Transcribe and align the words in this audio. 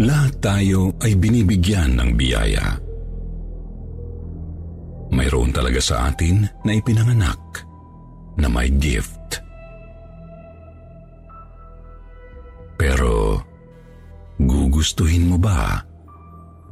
Lahat 0.00 0.32
tayo 0.40 0.96
ay 1.04 1.12
binibigyan 1.12 1.92
ng 2.00 2.16
biyaya. 2.16 2.80
Mayroon 5.12 5.52
talaga 5.52 5.76
sa 5.76 6.08
atin 6.08 6.48
na 6.64 6.72
ipinanganak 6.72 7.68
na 8.40 8.48
may 8.48 8.72
gift. 8.80 9.44
Pero, 12.80 13.44
gugustuhin 14.40 15.28
mo 15.28 15.36
ba 15.36 15.84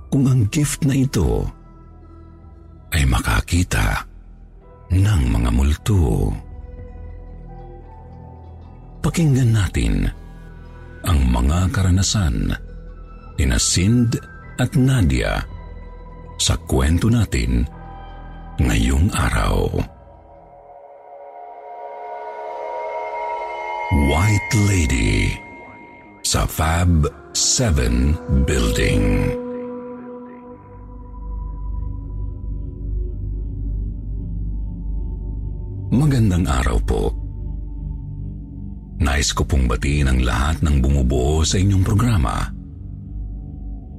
kung 0.09 0.24
ang 0.24 0.48
gift 0.48 0.88
na 0.88 0.96
ito 0.96 1.45
ay 2.96 3.04
makakita 3.04 4.09
ng 4.88 5.23
mga 5.29 5.51
multo? 5.52 6.32
Pakinggan 9.04 9.52
natin 9.52 10.09
ang 11.04 11.21
mga 11.29 11.68
karanasan 11.76 12.68
ni 13.38 13.46
Sind 13.62 14.18
at 14.58 14.74
Nadia 14.74 15.38
sa 16.42 16.58
kwento 16.66 17.06
natin 17.06 17.62
ngayong 18.58 19.06
araw. 19.14 19.78
White 24.10 24.52
Lady 24.66 25.30
sa 26.26 26.50
Fab 26.50 27.06
7 27.30 28.42
Building. 28.42 29.06
Magandang 35.94 36.44
araw 36.44 36.78
po. 36.82 37.14
Nais 38.98 39.30
ko 39.30 39.46
pong 39.46 39.70
batiin 39.70 40.10
ang 40.10 40.20
lahat 40.26 40.59
ng 40.66 40.82
bumubuo 40.82 41.46
sa 41.46 41.62
inyong 41.62 41.86
programa. 41.86 42.57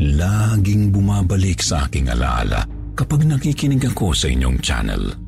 laging 0.00 0.88
bumabalik 0.90 1.62
sa 1.62 1.86
aking 1.86 2.10
alaala 2.10 2.66
kapag 2.98 3.22
nakikinig 3.28 3.84
ako 3.94 4.16
sa 4.16 4.26
inyong 4.26 4.58
channel. 4.58 5.25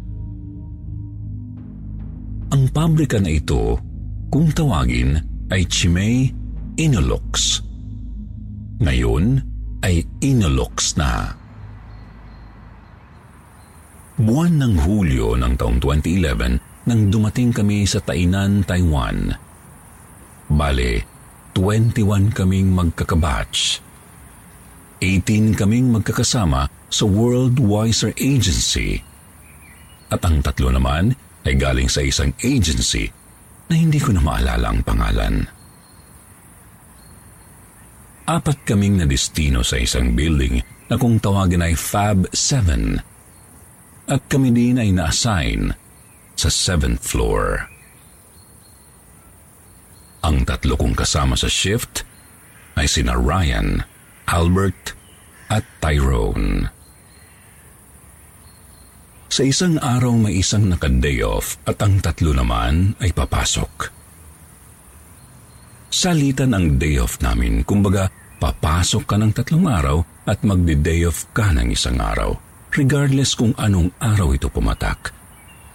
Ang 2.48 2.72
pabrika 2.72 3.20
na 3.20 3.28
ito, 3.28 3.76
kung 4.32 4.48
tawagin, 4.48 5.20
ay 5.52 5.68
Chimay 5.68 6.32
Inulux. 6.80 7.60
Ngayon 8.80 9.36
ay 9.84 10.00
Inulux 10.24 10.96
na. 10.96 11.36
Buwan 14.16 14.56
ng 14.64 14.74
Hulyo 14.80 15.36
ng 15.36 15.60
taong 15.60 15.76
2011 15.76 16.88
nang 16.88 17.00
dumating 17.12 17.52
kami 17.52 17.84
sa 17.84 18.00
Tainan, 18.00 18.64
Taiwan. 18.64 19.28
Bale, 20.48 21.04
21 21.52 22.32
kaming 22.32 22.72
magkakabatch. 22.72 23.84
18 25.04 25.52
kaming 25.52 25.92
magkakasama 25.92 26.64
sa 26.88 27.04
World 27.04 27.60
Wiser 27.60 28.16
Agency. 28.16 29.04
At 30.08 30.24
ang 30.24 30.40
tatlo 30.40 30.72
naman 30.72 31.27
ay 31.48 31.56
galing 31.56 31.88
sa 31.88 32.04
isang 32.04 32.36
agency 32.44 33.08
na 33.72 33.74
hindi 33.80 33.96
ko 33.96 34.12
na 34.12 34.20
maalala 34.20 34.68
ang 34.68 34.84
pangalan. 34.84 35.48
Apat 38.28 38.68
kaming 38.68 39.00
na 39.00 39.06
destino 39.08 39.64
sa 39.64 39.80
isang 39.80 40.12
building 40.12 40.60
na 40.92 41.00
kung 41.00 41.16
tawagin 41.16 41.64
ay 41.64 41.72
Fab 41.72 42.28
7 42.28 43.00
at 44.08 44.22
kami 44.28 44.52
din 44.52 44.76
ay 44.76 44.92
na-assign 44.92 45.72
sa 46.36 46.48
7th 46.52 47.00
floor. 47.00 47.68
Ang 50.24 50.44
tatlo 50.44 50.76
kong 50.76 50.96
kasama 50.96 51.36
sa 51.40 51.48
shift 51.48 52.04
ay 52.76 52.84
sina 52.84 53.16
Ryan, 53.16 53.84
Albert 54.28 54.92
at 55.48 55.64
Tyrone. 55.80 56.77
Sa 59.28 59.44
isang 59.44 59.76
araw 59.76 60.16
may 60.16 60.40
isang 60.40 60.72
naka-day 60.72 61.20
off 61.20 61.60
at 61.68 61.76
ang 61.84 62.00
tatlo 62.00 62.32
naman 62.32 62.96
ay 62.96 63.12
papasok. 63.12 63.92
Salitan 65.92 66.56
ang 66.56 66.80
day 66.80 66.96
off 66.96 67.20
namin, 67.20 67.60
kumbaga 67.60 68.08
papasok 68.40 69.04
ka 69.04 69.20
ng 69.20 69.32
tatlong 69.36 69.68
araw 69.68 70.00
at 70.24 70.40
magdi-day 70.40 71.04
off 71.04 71.28
ka 71.36 71.52
ng 71.52 71.68
isang 71.68 72.00
araw, 72.00 72.40
regardless 72.72 73.36
kung 73.36 73.52
anong 73.60 73.92
araw 74.00 74.32
ito 74.32 74.48
pumatak. 74.48 75.12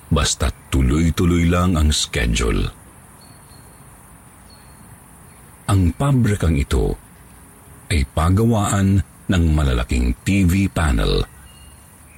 Basta 0.09 0.49
tuloy-tuloy 0.73 1.45
lang 1.45 1.77
ang 1.77 1.93
schedule. 1.93 2.73
Ang 5.69 5.93
pabrikang 5.93 6.57
ito 6.57 6.97
ay 7.93 8.01
pagawaan 8.17 8.97
ng 9.29 9.43
malalaking 9.53 10.17
TV 10.25 10.65
panel 10.73 11.32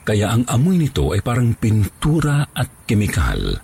kaya 0.05 0.37
ang 0.37 0.45
amoy 0.45 0.77
nito 0.77 1.17
ay 1.17 1.25
parang 1.25 1.57
pintura 1.57 2.53
at 2.53 2.85
kemikal. 2.85 3.57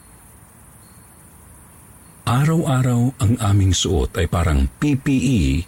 Araw-araw 2.25 3.01
ang 3.21 3.33
aming 3.37 3.77
suot 3.77 4.17
ay 4.17 4.25
parang 4.25 4.65
PPE 4.81 5.61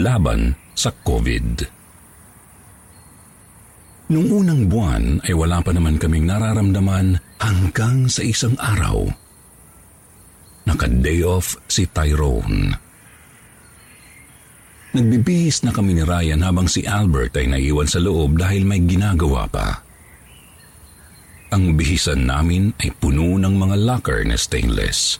laban 0.00 0.56
sa 0.72 0.88
COVID. 0.96 1.76
Nung 4.08 4.28
unang 4.32 4.64
buwan 4.64 5.20
ay 5.28 5.36
wala 5.36 5.60
pa 5.60 5.76
naman 5.76 6.00
kaming 6.00 6.24
nararamdaman 6.24 7.20
hanggang 7.44 8.08
sa 8.08 8.24
isang 8.24 8.56
araw. 8.56 9.04
Naka-day 10.64 11.20
off 11.28 11.60
si 11.68 11.84
Tyrone. 11.84 12.72
Nagbibihis 14.96 15.60
na 15.68 15.72
kami 15.76 15.92
ni 15.92 16.04
Ryan 16.04 16.40
habang 16.40 16.64
si 16.64 16.88
Albert 16.88 17.36
ay 17.36 17.52
naiwan 17.52 17.84
sa 17.84 18.00
loob 18.00 18.40
dahil 18.40 18.64
may 18.64 18.80
ginagawa 18.80 19.44
pa. 19.44 19.87
Ang 21.48 21.80
bihisan 21.80 22.28
namin 22.28 22.76
ay 22.76 22.92
puno 22.92 23.40
ng 23.40 23.54
mga 23.56 23.76
locker 23.80 24.20
na 24.28 24.36
stainless. 24.36 25.16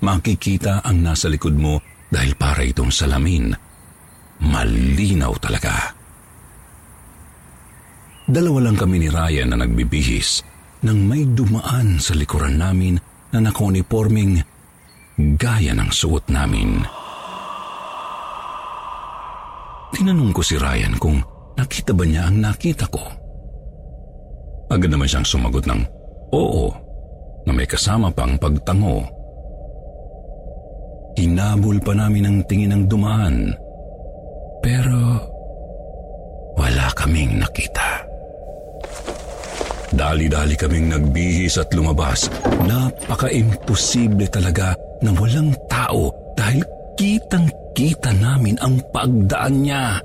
Makikita 0.00 0.80
ang 0.80 1.04
nasa 1.04 1.28
likod 1.28 1.56
mo 1.56 1.84
dahil 2.08 2.32
para 2.36 2.64
itong 2.64 2.88
salamin. 2.88 3.52
Malinaw 4.40 5.32
talaga. 5.40 5.96
dalawa 8.26 8.58
lang 8.68 8.76
kami 8.76 9.06
ni 9.06 9.08
Ryan 9.08 9.54
na 9.54 9.62
nagbibihis 9.62 10.42
nang 10.82 11.06
may 11.06 11.24
dumaan 11.24 12.02
sa 12.02 12.12
likuran 12.12 12.58
namin 12.58 12.98
na 13.30 13.38
nakoniporming 13.38 14.42
gaya 15.38 15.72
ng 15.72 15.90
suot 15.94 16.28
namin. 16.28 16.82
Tinanong 19.94 20.34
ko 20.34 20.42
si 20.44 20.58
Ryan 20.60 20.98
kung 21.00 21.22
nakita 21.56 21.96
ba 21.96 22.04
niya 22.04 22.28
ang 22.28 22.42
nakita 22.42 22.90
ko. 22.92 23.25
Agad 24.66 24.90
naman 24.90 25.06
siyang 25.06 25.26
sumagot 25.26 25.64
ng 25.70 25.82
oo 26.34 26.66
na 27.46 27.52
may 27.54 27.68
kasama 27.68 28.10
pang 28.10 28.34
pagtango. 28.34 29.06
Hinabol 31.16 31.78
pa 31.80 31.94
namin 31.94 32.28
ang 32.28 32.38
tingin 32.44 32.74
ng 32.74 32.82
dumaan 32.90 33.54
pero 34.60 35.22
wala 36.58 36.90
kaming 36.98 37.38
nakita. 37.38 38.02
Dali-dali 39.96 40.58
kaming 40.58 40.92
nagbihis 40.92 41.62
at 41.62 41.70
lumabas. 41.72 42.26
Napaka-imposible 42.66 44.26
talaga 44.28 44.74
na 45.00 45.14
walang 45.14 45.54
tao 45.70 46.10
dahil 46.34 46.60
kitang-kita 46.98 48.10
namin 48.18 48.58
ang 48.60 48.82
pagdaan 48.90 49.54
niya. 49.62 50.02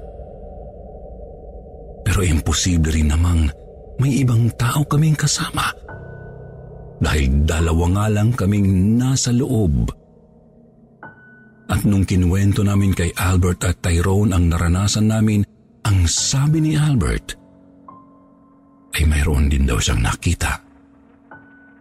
Pero 2.06 2.22
imposible 2.24 2.94
rin 2.94 3.10
namang 3.10 3.50
may 4.02 4.26
ibang 4.26 4.50
tao 4.58 4.82
kaming 4.90 5.14
kasama. 5.14 5.70
Dahil 6.98 7.46
dalawa 7.46 7.86
nga 7.94 8.06
lang 8.10 8.34
kaming 8.34 8.98
nasa 8.98 9.30
loob. 9.30 9.94
At 11.70 11.86
nung 11.86 12.04
kinuwento 12.04 12.66
namin 12.66 12.98
kay 12.98 13.14
Albert 13.14 13.62
at 13.64 13.78
Tyrone 13.80 14.34
ang 14.34 14.50
naranasan 14.50 15.08
namin, 15.08 15.46
ang 15.86 16.10
sabi 16.10 16.66
ni 16.66 16.74
Albert, 16.74 17.38
ay 18.98 19.08
mayroon 19.08 19.48
din 19.48 19.64
daw 19.64 19.80
siyang 19.80 20.04
nakita 20.04 20.52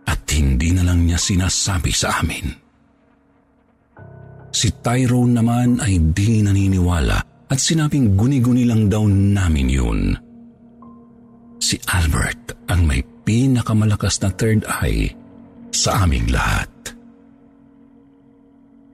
at 0.06 0.20
hindi 0.30 0.70
na 0.70 0.86
lang 0.86 1.02
niya 1.02 1.18
sinasabi 1.18 1.90
sa 1.90 2.22
amin. 2.22 2.46
Si 4.50 4.70
Tyrone 4.78 5.34
naman 5.34 5.82
ay 5.82 5.98
di 6.14 6.42
naniniwala 6.42 7.18
at 7.50 7.58
sinabing 7.58 8.14
guni-guni 8.14 8.62
lang 8.62 8.86
daw 8.86 9.02
namin 9.10 9.68
yun. 9.70 10.29
Si 11.60 11.76
Albert 11.92 12.66
ang 12.72 12.88
may 12.88 13.04
pinakamalakas 13.04 14.24
na 14.24 14.32
third 14.32 14.64
eye 14.80 15.12
sa 15.70 16.02
aming 16.08 16.32
lahat. 16.32 16.72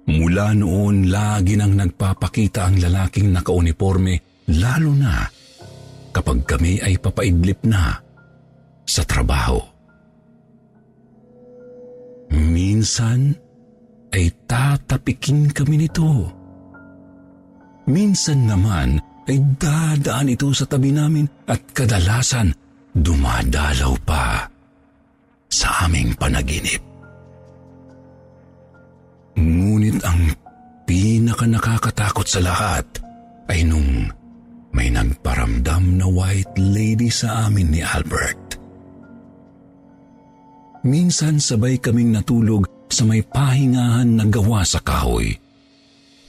Mula 0.07 0.55
noon, 0.55 1.11
lagi 1.11 1.59
nang 1.59 1.75
nagpapakita 1.75 2.67
ang 2.67 2.79
lalaking 2.79 3.35
nakauniforme, 3.35 4.45
lalo 4.55 4.93
na 4.95 5.27
kapag 6.15 6.47
kami 6.47 6.79
ay 6.83 6.99
papaidlip 6.99 7.63
na 7.67 7.99
sa 8.87 9.03
trabaho. 9.03 9.59
Minsan 12.31 13.35
ay 14.15 14.31
tatapikin 14.47 15.51
kami 15.51 15.87
nito. 15.87 16.31
Minsan 17.87 18.51
naman 18.51 18.99
ay 19.27 19.39
dadaan 19.59 20.31
ito 20.31 20.51
sa 20.55 20.65
tabi 20.71 20.95
namin 20.95 21.27
at 21.51 21.59
kadalasan 21.75 22.55
dumadalaw 22.95 23.95
pa 24.07 24.47
sa 25.51 25.87
aming 25.87 26.15
panaginip. 26.15 26.83
Ngunit 29.37 30.01
ang 30.07 30.33
pinaka 30.89 31.45
nakakatakot 31.45 32.25
sa 32.25 32.41
lahat 32.41 32.87
ay 33.53 33.67
nung 33.69 34.09
may 34.73 34.89
nagparamdam 34.89 36.01
na 36.01 36.07
white 36.09 36.57
lady 36.57 37.13
sa 37.13 37.49
amin 37.49 37.69
ni 37.69 37.81
Albert. 37.85 38.57
Minsan 40.87 41.43
sabay 41.43 41.83
kaming 41.83 42.15
natulog 42.15 42.65
sa 42.87 43.03
may 43.03 43.21
pahingahan 43.21 44.07
na 44.07 44.25
gawa 44.31 44.63
sa 44.63 44.79
kahoy. 44.79 45.35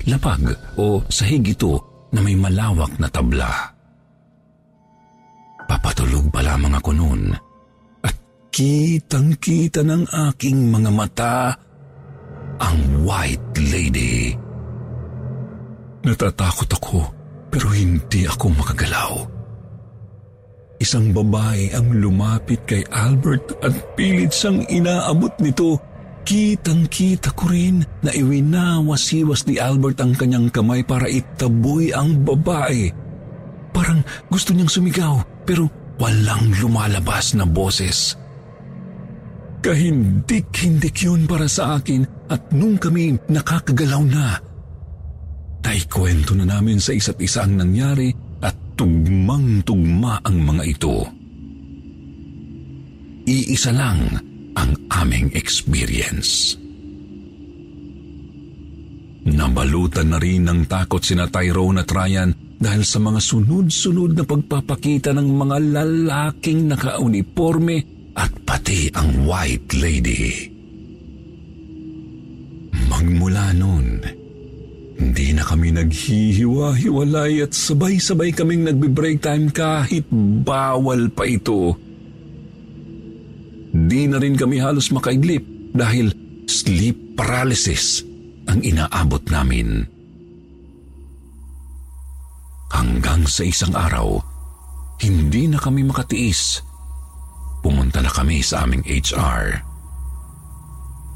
Lapag 0.09 0.57
o 0.79 1.05
sahig 1.07 1.45
ito 1.45 1.86
na 2.17 2.25
may 2.25 2.33
malawak 2.33 2.97
na 2.97 3.05
tabla. 3.13 3.53
Papatulog 5.69 6.33
pa 6.33 6.41
lamang 6.41 6.73
ako 6.81 6.91
noon 6.97 7.29
at 8.01 8.15
kitang-kita 8.49 9.85
ng 9.85 10.09
aking 10.33 10.73
mga 10.73 10.89
mata 10.89 11.53
ang 12.57 13.05
white 13.05 13.53
lady. 13.69 14.33
Natatakot 16.01 16.69
ako 16.73 16.99
pero 17.53 17.69
hindi 17.69 18.25
ako 18.25 18.45
makagalaw. 18.57 19.13
Isang 20.81 21.13
babae 21.13 21.69
ang 21.77 22.01
lumapit 22.01 22.65
kay 22.65 22.81
Albert 22.89 23.61
at 23.61 23.73
pilit 23.93 24.33
siyang 24.33 24.65
inaabot 24.65 25.33
nito. 25.37 25.77
Kitang-kita 26.27 27.31
ko 27.31 27.47
rin 27.47 27.87
na 28.03 28.11
iwinawasiwas 28.11 29.47
ni 29.47 29.63
Albert 29.63 30.03
ang 30.03 30.11
kanyang 30.11 30.51
kamay 30.51 30.83
para 30.83 31.07
itaboy 31.07 31.95
ang 31.95 32.19
babae. 32.27 32.91
Parang 33.71 34.03
gusto 34.27 34.51
niyang 34.51 34.67
sumigaw 34.67 35.23
pero 35.47 35.71
walang 35.95 36.51
lumalabas 36.59 37.31
na 37.31 37.47
boses. 37.47 38.19
Kahindik-hindik 39.63 40.99
yun 41.07 41.23
para 41.23 41.47
sa 41.47 41.79
akin 41.79 42.03
at 42.27 42.51
nung 42.51 42.75
kami 42.75 43.15
nakakagalaw 43.31 44.03
na, 44.03 44.35
naikwento 45.63 46.35
na 46.35 46.43
namin 46.43 46.77
sa 46.83 46.91
isa't 46.91 47.19
isa 47.23 47.47
ang 47.47 47.55
nangyari 47.55 48.27
Tugmang-tugma 48.77 50.21
ang 50.21 50.37
mga 50.37 50.63
ito. 50.69 51.01
Iisa 53.25 53.73
lang 53.73 54.05
ang 54.57 54.73
aming 54.89 55.29
experience. 55.37 56.57
Nabalutan 59.27 60.09
na 60.09 60.17
rin 60.17 60.49
ng 60.49 60.65
takot 60.65 61.03
sina 61.03 61.29
Tyrone 61.29 61.83
at 61.83 61.91
Ryan 61.91 62.31
dahil 62.57 62.81
sa 62.81 62.97
mga 62.97 63.21
sunod-sunod 63.21 64.17
na 64.17 64.23
pagpapakita 64.25 65.13
ng 65.13 65.29
mga 65.29 65.57
lalaking 65.77 66.73
nakauniforme 66.73 67.77
at 68.17 68.33
pati 68.41 68.89
ang 68.97 69.29
white 69.29 69.77
lady. 69.77 70.49
Magmula 72.87 73.53
noon, 73.53 74.01
hindi 74.97 75.27
na 75.37 75.45
kami 75.45 75.69
naghihiwa-hiwalay 75.75 77.45
at 77.45 77.53
sabay-sabay 77.53 78.33
kaming 78.33 78.65
nagbe-break 78.65 79.21
time 79.21 79.53
kahit 79.53 80.07
bawal 80.41 81.13
pa 81.13 81.29
ito. 81.29 81.86
Di 83.85 84.09
na 84.09 84.17
rin 84.17 84.33
kami 84.33 84.57
halos 84.57 84.89
makaiglip 84.89 85.45
dahil 85.77 86.09
sleep 86.49 87.13
paralysis 87.13 88.01
ang 88.49 88.65
inaabot 88.65 89.21
namin. 89.29 89.85
Hanggang 92.73 93.29
sa 93.29 93.45
isang 93.45 93.77
araw, 93.77 94.17
hindi 95.05 95.45
na 95.45 95.61
kami 95.61 95.85
makatiis. 95.85 96.65
Pumunta 97.61 98.01
na 98.01 98.09
kami 98.09 98.41
sa 98.41 98.65
aming 98.65 98.81
HR. 98.81 99.61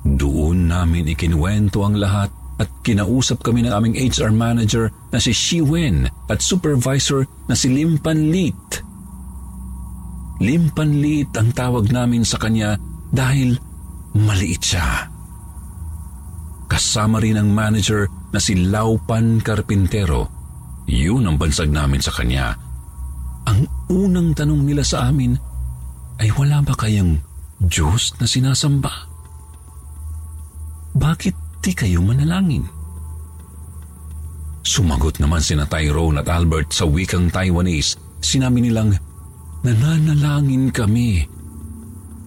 Doon 0.05 0.69
namin 0.69 1.09
ikinuwento 1.09 1.81
ang 1.81 1.97
lahat 1.97 2.29
at 2.61 2.69
kinausap 2.85 3.41
kami 3.41 3.65
ng 3.65 3.73
aming 3.73 3.95
HR 3.97 4.29
manager 4.29 4.93
na 5.09 5.17
si 5.17 5.33
Shi 5.33 5.65
Wen 5.65 6.05
at 6.29 6.45
supervisor 6.45 7.25
na 7.49 7.57
si 7.57 7.73
Lim 7.73 7.97
Panlit. 7.97 8.53
Lim 8.53 8.90
Panlit 10.81 11.29
ang 11.37 11.53
tawag 11.53 11.93
namin 11.93 12.25
sa 12.25 12.41
kanya 12.41 12.73
dahil 13.13 13.53
maliit 14.17 14.65
siya. 14.65 15.05
Kasama 16.65 17.21
rin 17.21 17.37
ang 17.37 17.53
manager 17.53 18.09
na 18.33 18.41
si 18.41 18.57
Laupan 18.57 19.37
Carpintero. 19.45 20.25
Yun 20.89 21.29
ang 21.29 21.37
bansag 21.37 21.69
namin 21.69 22.01
sa 22.01 22.09
kanya. 22.09 22.57
Ang 23.45 23.69
unang 23.93 24.33
tanong 24.33 24.65
nila 24.65 24.81
sa 24.81 25.05
amin 25.11 25.37
ay 26.17 26.33
wala 26.33 26.65
ba 26.65 26.73
kayang 26.73 27.21
Diyos 27.61 28.17
na 28.17 28.25
sinasamba? 28.25 29.05
Bakit 30.97 31.61
di 31.61 31.77
kayo 31.77 32.01
manalangin. 32.01 32.65
Sumagot 34.65 35.21
naman 35.21 35.45
sina 35.45 35.69
Tyrone 35.69 36.25
at 36.25 36.27
Albert 36.31 36.73
sa 36.73 36.89
wikang 36.89 37.29
Taiwanese. 37.29 38.01
Sinabi 38.17 38.65
nilang, 38.65 39.10
nananalangin 39.61 40.73
kami. 40.73 41.25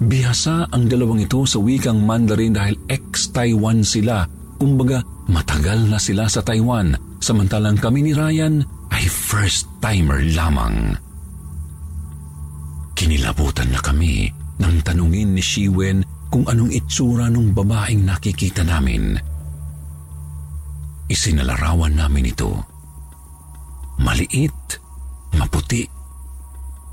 Bihasa 0.05 0.67
ang 0.71 0.91
dalawang 0.91 1.23
ito 1.23 1.47
sa 1.47 1.63
wikang 1.63 2.03
Mandarin 2.03 2.55
dahil 2.55 2.77
ex-Taiwan 2.91 3.87
sila. 3.87 4.27
Kumbaga, 4.59 5.03
matagal 5.31 5.87
na 5.87 5.99
sila 5.99 6.27
sa 6.27 6.43
Taiwan. 6.43 6.95
Samantalang 7.23 7.79
kami 7.79 8.05
ni 8.05 8.13
Ryan 8.13 8.61
ay 8.93 9.07
first-timer 9.07 10.23
lamang. 10.35 10.99
Kinilabutan 12.95 13.75
na 13.75 13.81
kami 13.83 14.31
nang 14.63 14.79
tanungin 14.87 15.35
ni 15.35 15.43
Shiwen 15.43 16.07
kung 16.31 16.47
anong 16.47 16.71
itsura 16.71 17.27
ng 17.31 17.51
babaeng 17.55 18.07
nakikita 18.07 18.63
namin. 18.63 19.19
Isinalarawan 21.11 21.95
namin 21.95 22.31
ito. 22.31 22.55
Maliit, 24.03 24.83
maputi, 25.39 25.87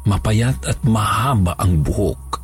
mapayat 0.05 0.57
at 0.65 0.79
mahaba 0.85 1.53
ang 1.57 1.81
buhok. 1.85 2.41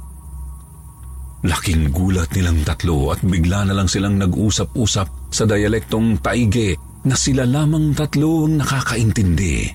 Laking 1.46 1.94
gulat 1.94 2.34
nilang 2.34 2.66
tatlo 2.66 3.14
at 3.14 3.22
bigla 3.22 3.64
na 3.70 3.74
lang 3.78 3.88
silang 3.88 4.18
nag-usap-usap 4.18 5.32
sa 5.32 5.44
dialektong 5.46 6.20
taige 6.20 6.76
na 7.06 7.16
sila 7.16 7.46
lamang 7.46 7.94
tatlo 7.94 8.50
ang 8.50 8.60
nakakaintindi. 8.60 9.70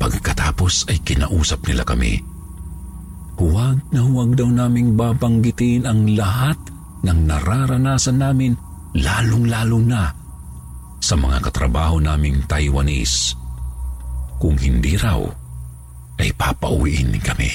Pagkatapos 0.00 0.88
ay 0.88 0.98
kinausap 1.04 1.68
nila 1.68 1.84
kami. 1.84 2.16
Huwag 3.36 3.92
na 3.92 4.00
huwag 4.04 4.36
daw 4.36 4.48
naming 4.48 4.96
babanggitin 4.96 5.84
ang 5.84 6.08
lahat 6.12 6.56
ng 7.04 7.18
nararanasan 7.28 8.20
namin 8.20 8.52
lalong-lalo 8.96 9.78
na 9.80 10.12
sa 11.00 11.16
mga 11.16 11.40
katrabaho 11.48 11.96
naming 12.00 12.44
Taiwanese. 12.44 13.39
Kung 14.40 14.56
hindi 14.56 14.96
raw, 14.96 15.20
ay 16.16 16.32
papauwiin 16.32 17.12
kami. 17.20 17.52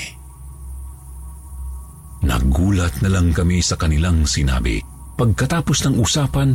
Nagulat 2.25 3.01
na 3.01 3.09
lang 3.09 3.33
kami 3.33 3.61
sa 3.61 3.73
kanilang 3.77 4.25
sinabi. 4.25 4.81
Pagkatapos 5.17 5.85
ng 5.85 5.95
usapan, 6.01 6.53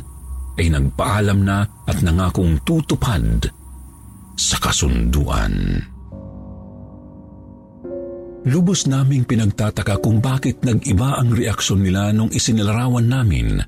ay 0.59 0.71
nagpaalam 0.71 1.41
na 1.43 1.67
at 1.87 1.99
nangakong 2.03 2.63
tutupad 2.63 3.49
sa 4.39 4.57
kasunduan. 4.63 5.83
Lubos 8.49 8.89
naming 8.89 9.29
pinagtataka 9.29 10.01
kung 10.01 10.19
bakit 10.19 10.65
nag-iba 10.65 11.21
ang 11.21 11.35
reaksyon 11.35 11.85
nila 11.85 12.09
nung 12.11 12.33
isinilarawan 12.33 13.05
namin 13.05 13.61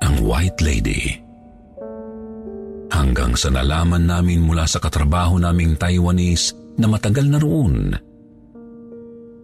ang 0.00 0.14
White 0.22 0.62
Lady. 0.62 1.29
Hanggang 3.00 3.32
sa 3.32 3.48
nalaman 3.48 4.04
namin 4.04 4.44
mula 4.44 4.68
sa 4.68 4.76
katrabaho 4.76 5.40
naming 5.40 5.80
Taiwanese 5.80 6.76
na 6.76 6.84
matagal 6.84 7.26
na 7.32 7.40
roon 7.40 7.96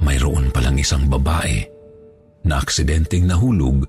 mayroon 0.07 0.53
palang 0.55 0.77
isang 0.79 1.09
babae 1.09 1.65
na 2.47 2.63
aksidenteng 2.63 3.27
nahulog 3.27 3.89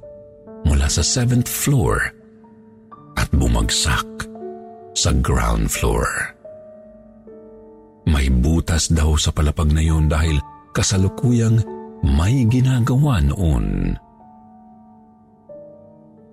mula 0.66 0.88
sa 0.90 1.06
seventh 1.06 1.48
floor 1.48 2.12
at 3.18 3.30
bumagsak 3.34 4.06
sa 4.98 5.14
ground 5.14 5.70
floor. 5.70 6.08
May 8.08 8.32
butas 8.34 8.90
daw 8.90 9.14
sa 9.20 9.30
palapag 9.36 9.70
na 9.76 9.84
yun 9.84 10.10
dahil 10.10 10.42
kasalukuyang 10.74 11.62
may 12.02 12.48
ginagawa 12.50 13.22
noon. 13.22 13.94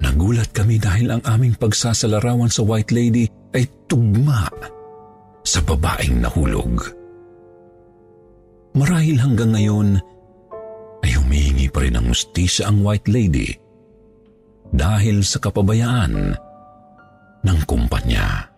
Nagulat 0.05 0.53
kami 0.53 0.77
dahil 0.77 1.17
ang 1.17 1.23
aming 1.25 1.57
pagsasalarawan 1.57 2.53
sa 2.53 2.61
White 2.61 2.93
Lady 2.93 3.25
ay 3.57 3.65
tugma 3.89 4.45
sa 5.41 5.65
babaeng 5.65 6.21
nahulog. 6.21 6.85
Marahil 8.77 9.17
hanggang 9.17 9.57
ngayon 9.57 9.97
ay 11.01 11.11
humihingi 11.17 11.73
pa 11.73 11.81
rin 11.81 11.97
ng 11.97 12.13
ustisya 12.13 12.69
ang 12.69 12.85
White 12.85 13.09
Lady 13.09 13.49
dahil 14.75 15.25
sa 15.25 15.41
kapabayaan 15.41 16.37
ng 17.45 17.59
kumpanya. 17.65 18.51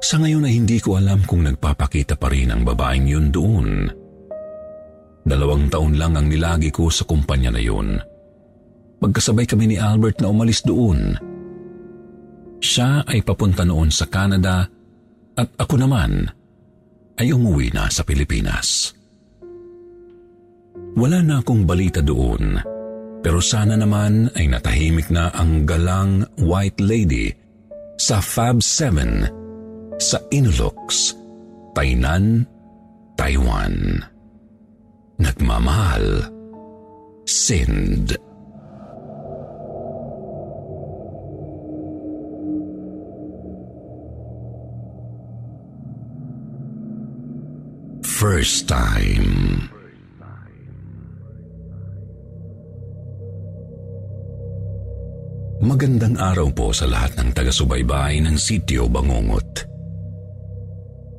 Sa 0.00 0.16
ngayon 0.16 0.48
ay 0.48 0.64
hindi 0.64 0.80
ko 0.80 0.96
alam 0.96 1.20
kung 1.28 1.44
nagpapakita 1.44 2.16
pa 2.16 2.32
rin 2.32 2.48
ang 2.56 2.64
babaeng 2.64 3.04
yun 3.04 3.28
doon. 3.28 3.84
Dalawang 5.28 5.68
taon 5.68 6.00
lang 6.00 6.16
ang 6.16 6.32
nilagi 6.32 6.72
ko 6.72 6.88
sa 6.88 7.04
kumpanya 7.04 7.52
na 7.52 7.60
yun. 7.60 8.00
Magkasabay 9.00 9.48
kami 9.48 9.74
ni 9.74 9.76
Albert 9.80 10.20
na 10.20 10.28
umalis 10.28 10.60
doon. 10.60 11.16
Siya 12.60 13.00
ay 13.08 13.24
papunta 13.24 13.64
noon 13.64 13.88
sa 13.88 14.04
Canada 14.12 14.68
at 15.32 15.48
ako 15.56 15.80
naman 15.80 16.28
ay 17.16 17.32
umuwi 17.32 17.72
na 17.72 17.88
sa 17.88 18.04
Pilipinas. 18.04 18.92
Wala 21.00 21.24
na 21.24 21.40
akong 21.40 21.64
balita 21.64 22.04
doon, 22.04 22.60
pero 23.24 23.40
sana 23.40 23.80
naman 23.80 24.28
ay 24.36 24.52
natahimik 24.52 25.08
na 25.08 25.32
ang 25.32 25.64
galang 25.64 26.28
White 26.36 26.80
Lady 26.84 27.32
sa 27.96 28.20
Fab 28.20 28.60
7 28.60 29.96
sa 29.96 30.20
Inulux, 30.32 31.16
Tainan, 31.72 32.44
Taiwan. 33.16 34.04
Nagmamahal, 35.20 36.24
Sind. 37.28 38.29
First 48.20 48.68
time. 48.68 49.64
Magandang 55.64 56.20
araw 56.20 56.52
po 56.52 56.68
sa 56.76 56.84
lahat 56.84 57.16
ng 57.16 57.32
taga-subaybay 57.32 58.20
ng 58.20 58.36
Sityo 58.36 58.92
Bangungot. 58.92 59.64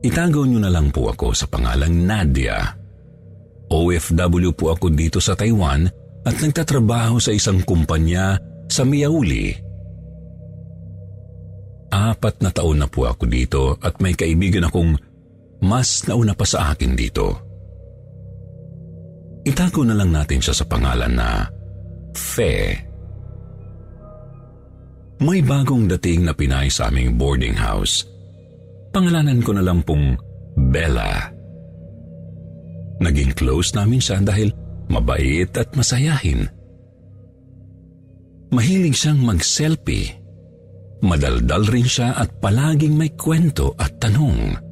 Itago 0.06 0.46
niyo 0.46 0.62
na 0.62 0.70
lang 0.70 0.94
po 0.94 1.10
ako 1.10 1.34
sa 1.34 1.50
pangalang 1.50 2.06
Nadia. 2.06 2.70
OFW 3.74 4.54
po 4.54 4.70
ako 4.70 4.94
dito 4.94 5.18
sa 5.18 5.34
Taiwan 5.34 5.90
at 6.22 6.38
nagtatrabaho 6.38 7.18
sa 7.18 7.34
isang 7.34 7.66
kumpanya 7.66 8.38
sa 8.70 8.86
Miauli. 8.86 9.50
Apat 11.90 12.46
na 12.46 12.54
taon 12.54 12.78
na 12.78 12.86
po 12.86 13.10
ako 13.10 13.26
dito 13.26 13.82
at 13.82 13.98
may 13.98 14.14
kaibigan 14.14 14.70
akong 14.70 14.94
mas 15.62 16.06
nauna 16.10 16.34
pa 16.34 16.46
sa 16.46 16.74
akin 16.74 16.94
dito. 16.98 17.28
Itago 19.42 19.82
na 19.82 19.98
lang 19.98 20.14
natin 20.14 20.42
siya 20.42 20.54
sa 20.54 20.66
pangalan 20.70 21.14
na 21.18 21.50
Fe. 22.14 22.76
May 25.22 25.40
bagong 25.46 25.86
dating 25.86 26.26
na 26.26 26.34
Pinay 26.34 26.68
sa 26.74 26.90
aming 26.90 27.14
boarding 27.16 27.54
house. 27.54 28.06
Pangalanan 28.90 29.40
ko 29.42 29.54
na 29.54 29.64
lang 29.64 29.86
pong 29.86 30.18
Bella. 30.74 31.30
Naging 33.02 33.34
close 33.34 33.74
namin 33.74 34.02
siya 34.02 34.22
dahil 34.22 34.54
mabait 34.90 35.50
at 35.58 35.74
masayahin. 35.74 36.46
Mahilig 38.52 38.98
siyang 38.98 39.24
mag-selfie. 39.24 40.20
Madaldal 41.02 41.66
rin 41.66 41.88
siya 41.88 42.14
at 42.14 42.30
palaging 42.44 42.94
may 42.94 43.10
kwento 43.16 43.74
at 43.80 43.98
tanong. 43.98 44.71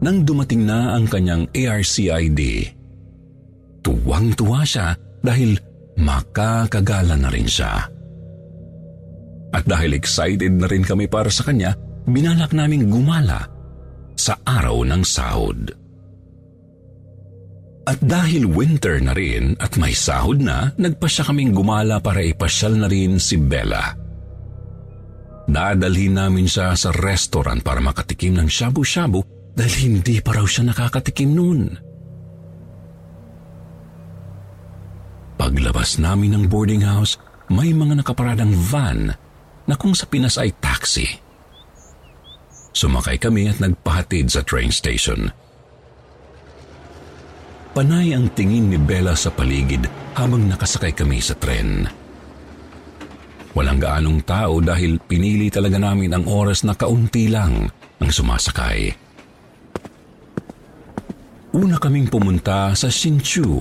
Nang 0.00 0.24
dumating 0.24 0.64
na 0.64 0.96
ang 0.96 1.04
kanyang 1.04 1.44
ARCID, 1.52 2.40
tuwang-tuwa 3.84 4.64
siya 4.64 4.96
dahil 5.20 5.60
makakagala 6.00 7.20
na 7.20 7.28
rin 7.28 7.44
siya. 7.44 7.84
At 9.52 9.68
dahil 9.68 9.92
excited 9.92 10.56
na 10.56 10.64
rin 10.72 10.86
kami 10.86 11.04
para 11.04 11.28
sa 11.28 11.44
kanya, 11.44 11.76
binalak 12.08 12.56
naming 12.56 12.88
gumala 12.88 13.44
sa 14.16 14.40
araw 14.40 14.88
ng 14.88 15.02
sahod. 15.04 15.76
At 17.84 18.00
dahil 18.00 18.46
winter 18.46 19.02
na 19.04 19.12
rin 19.12 19.58
at 19.60 19.76
may 19.76 19.92
sahod 19.92 20.40
na, 20.40 20.72
nagpasya 20.80 21.28
kaming 21.28 21.52
gumala 21.52 22.00
para 22.00 22.24
ipasyal 22.24 22.78
na 22.78 22.88
rin 22.88 23.20
si 23.20 23.36
Bella. 23.36 23.98
Dadalhin 25.50 26.14
namin 26.14 26.46
siya 26.46 26.72
sa 26.78 26.94
restaurant 26.94 27.58
para 27.60 27.82
makatikim 27.82 28.38
ng 28.38 28.46
shabu-shabu 28.46 29.39
dahil 29.54 29.74
hindi 29.90 30.18
pa 30.22 30.36
raw 30.36 30.46
siya 30.46 30.70
nakakatikim 30.70 31.30
noon. 31.30 31.60
Paglabas 35.40 35.96
namin 35.96 36.36
ng 36.36 36.44
boarding 36.52 36.84
house, 36.84 37.16
may 37.48 37.72
mga 37.72 38.04
nakaparadang 38.04 38.52
van 38.54 39.16
na 39.64 39.74
kung 39.74 39.96
sa 39.96 40.06
Pinas 40.06 40.36
ay 40.38 40.52
taxi. 40.60 41.08
Sumakay 42.70 43.18
kami 43.18 43.50
at 43.50 43.58
nagpahatid 43.58 44.30
sa 44.30 44.46
train 44.46 44.70
station. 44.70 45.32
Panay 47.74 48.14
ang 48.14 48.30
tingin 48.34 48.70
ni 48.70 48.78
Bella 48.78 49.14
sa 49.14 49.30
paligid 49.30 49.86
habang 50.14 50.46
nakasakay 50.46 50.94
kami 50.94 51.18
sa 51.22 51.34
tren. 51.38 51.86
Walang 53.50 53.82
gaanong 53.82 54.20
tao 54.22 54.62
dahil 54.62 55.02
pinili 55.02 55.50
talaga 55.50 55.78
namin 55.78 56.14
ang 56.14 56.24
oras 56.30 56.62
na 56.62 56.78
kaunti 56.78 57.26
lang 57.26 57.66
ang 57.98 58.10
sumasakay. 58.10 59.09
Una 61.60 61.76
kaming 61.76 62.08
pumunta 62.08 62.72
sa 62.72 62.88
Hsinchu. 62.88 63.60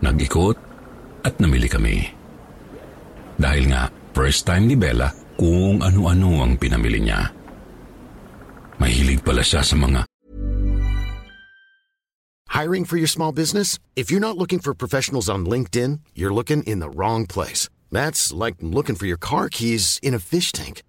Nag-ikot 0.00 0.56
at 1.20 1.36
namili 1.36 1.68
kami. 1.68 2.08
Dahil 3.36 3.68
nga, 3.68 3.92
first 4.16 4.48
time 4.48 4.64
ni 4.64 4.72
Bella 4.72 5.12
kung 5.36 5.84
ano-ano 5.84 6.40
ang 6.40 6.56
pinamili 6.56 7.04
niya. 7.04 7.28
Mahilig 8.80 9.20
pala 9.20 9.44
siya 9.44 9.60
sa 9.60 9.76
mga 9.76 10.08
Hiring 12.48 12.88
for 12.88 12.96
your 12.96 13.12
small 13.12 13.34
business? 13.34 13.76
If 13.92 14.08
you're 14.08 14.22
not 14.22 14.40
looking 14.40 14.62
for 14.62 14.72
professionals 14.72 15.28
on 15.28 15.44
LinkedIn, 15.44 16.00
you're 16.16 16.32
looking 16.32 16.64
in 16.64 16.80
the 16.80 16.88
wrong 16.88 17.28
place. 17.28 17.68
That's 17.92 18.32
like 18.32 18.56
looking 18.64 18.96
for 18.96 19.04
your 19.04 19.20
car 19.20 19.52
keys 19.52 20.00
in 20.00 20.16
a 20.16 20.22
fish 20.22 20.48
tank. 20.48 20.80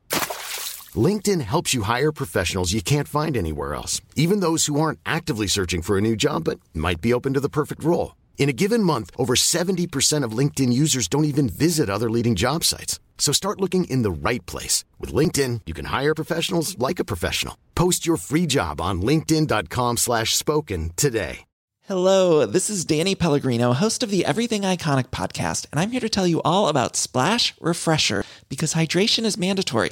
LinkedIn 0.95 1.41
helps 1.41 1.73
you 1.73 1.81
hire 1.81 2.11
professionals 2.11 2.73
you 2.73 2.83
can't 2.83 3.07
find 3.07 3.35
anywhere 3.35 3.73
else, 3.73 4.01
even 4.15 4.41
those 4.41 4.67
who 4.67 4.79
aren't 4.79 4.99
actively 5.05 5.47
searching 5.47 5.81
for 5.81 5.97
a 5.97 6.01
new 6.01 6.15
job 6.15 6.43
but 6.43 6.59
might 6.75 7.01
be 7.01 7.13
open 7.13 7.33
to 7.33 7.39
the 7.39 7.49
perfect 7.49 7.83
role. 7.83 8.15
In 8.37 8.47
a 8.47 8.53
given 8.53 8.83
month, 8.83 9.09
over 9.17 9.33
70% 9.33 10.23
of 10.23 10.37
LinkedIn 10.37 10.71
users 10.71 11.07
don't 11.07 11.25
even 11.25 11.49
visit 11.49 11.89
other 11.89 12.11
leading 12.11 12.35
job 12.35 12.63
sites. 12.63 12.99
So 13.17 13.33
start 13.33 13.59
looking 13.59 13.85
in 13.85 14.03
the 14.03 14.29
right 14.29 14.45
place. 14.45 14.85
With 14.99 15.11
LinkedIn, 15.11 15.61
you 15.65 15.73
can 15.73 15.85
hire 15.85 16.13
professionals 16.13 16.77
like 16.77 16.99
a 16.99 17.05
professional. 17.05 17.57
Post 17.73 18.05
your 18.05 18.17
free 18.17 18.45
job 18.45 18.79
on 18.79 19.01
linkedin.com 19.01 19.97
slash 19.97 20.35
spoken 20.35 20.91
today. 20.95 21.45
Hello, 21.87 22.47
this 22.47 22.71
is 22.71 22.83
Danny 22.83 23.13
Pellegrino, 23.13 23.73
host 23.73 24.01
of 24.01 24.09
the 24.09 24.25
Everything 24.25 24.63
Iconic 24.63 25.11
podcast, 25.11 25.67
and 25.71 25.79
I'm 25.79 25.91
here 25.91 25.99
to 25.99 26.09
tell 26.09 26.25
you 26.25 26.41
all 26.41 26.67
about 26.67 26.95
Splash 26.95 27.53
Refresher 27.61 28.23
because 28.49 28.73
hydration 28.73 29.23
is 29.23 29.37
mandatory, 29.37 29.91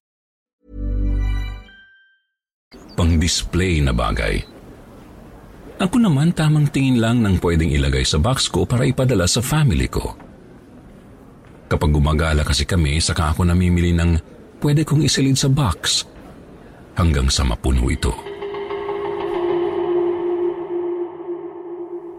Pang-display 3.01 3.81
na 3.81 3.97
bagay. 3.97 4.45
Ako 5.81 5.97
naman 5.97 6.37
tamang 6.37 6.69
tingin 6.69 7.01
lang 7.01 7.25
ng 7.25 7.41
pwedeng 7.41 7.73
ilagay 7.73 8.05
sa 8.05 8.21
box 8.21 8.45
ko 8.45 8.69
para 8.69 8.85
ipadala 8.85 9.25
sa 9.25 9.41
family 9.41 9.89
ko. 9.89 10.13
Kapag 11.65 11.89
gumagala 11.89 12.45
kasi 12.45 12.61
kami, 12.61 13.01
saka 13.01 13.33
ako 13.33 13.49
namimili 13.49 13.89
ng 13.89 14.21
pwede 14.61 14.85
kong 14.85 15.01
isilid 15.01 15.33
sa 15.33 15.49
box 15.49 16.05
hanggang 16.93 17.25
sa 17.33 17.41
mapuno 17.41 17.89
ito. 17.89 18.13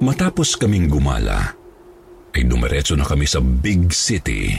Matapos 0.02 0.58
kaming 0.58 0.90
gumala, 0.90 1.54
ay 2.34 2.42
dumiretso 2.42 2.98
na 2.98 3.06
kami 3.06 3.30
sa 3.30 3.38
big 3.38 3.94
city. 3.94 4.58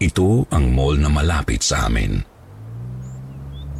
Ito 0.00 0.48
ang 0.48 0.72
mall 0.72 0.96
na 0.96 1.12
malapit 1.12 1.60
sa 1.60 1.84
amin. 1.84 2.35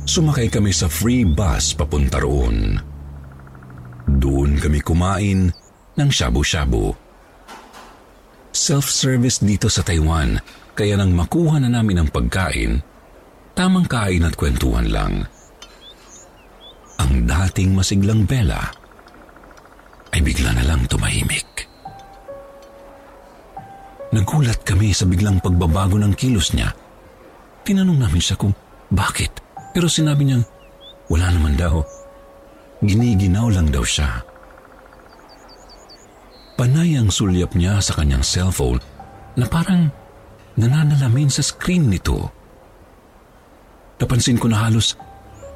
Sumakay 0.06 0.46
kami 0.46 0.70
sa 0.70 0.86
free 0.86 1.26
bus 1.26 1.75
papunta 1.75 2.22
roon. 2.22 2.78
Doon 4.06 4.54
kami 4.62 4.78
kumain 4.78 5.50
ng 5.98 6.10
shabu-shabu. 6.14 6.94
Self-service 8.54 9.42
dito 9.42 9.66
sa 9.66 9.82
Taiwan, 9.82 10.38
kaya 10.78 10.94
nang 10.94 11.10
makuha 11.10 11.58
na 11.58 11.68
namin 11.68 12.00
ang 12.00 12.08
pagkain, 12.08 12.78
tamang 13.58 13.90
kain 13.90 14.22
at 14.22 14.38
kwentuhan 14.38 14.88
lang. 14.88 15.26
Ang 17.02 17.26
dating 17.26 17.75
masiglang 17.75 18.25
Bella 18.25 18.62
ay 20.14 20.22
bigla 20.22 20.54
na 20.54 20.64
lang 20.64 20.86
tumahimik. 20.86 21.66
Nagulat 24.14 24.62
kami 24.62 24.94
sa 24.94 25.04
biglang 25.04 25.42
pagbabago 25.42 25.98
ng 26.00 26.14
kilos 26.14 26.54
niya. 26.54 26.72
Tinanong 27.66 28.00
namin 28.00 28.22
siya 28.22 28.38
kung 28.38 28.54
bakit, 28.88 29.45
pero 29.76 29.92
sinabi 29.92 30.25
niyang 30.25 30.40
wala 31.12 31.28
naman 31.37 31.52
daw. 31.52 31.85
Giniginaw 32.80 33.52
lang 33.52 33.68
daw 33.68 33.85
siya. 33.85 34.25
Panay 36.56 36.97
ang 36.97 37.12
sulyap 37.12 37.52
niya 37.52 37.85
sa 37.85 37.92
kanyang 38.00 38.24
cellphone 38.24 38.81
na 39.37 39.44
parang 39.44 39.92
nananalamin 40.57 41.29
sa 41.29 41.44
screen 41.44 41.92
nito. 41.92 42.33
Napansin 44.00 44.40
ko 44.40 44.48
na 44.48 44.64
halos 44.64 44.96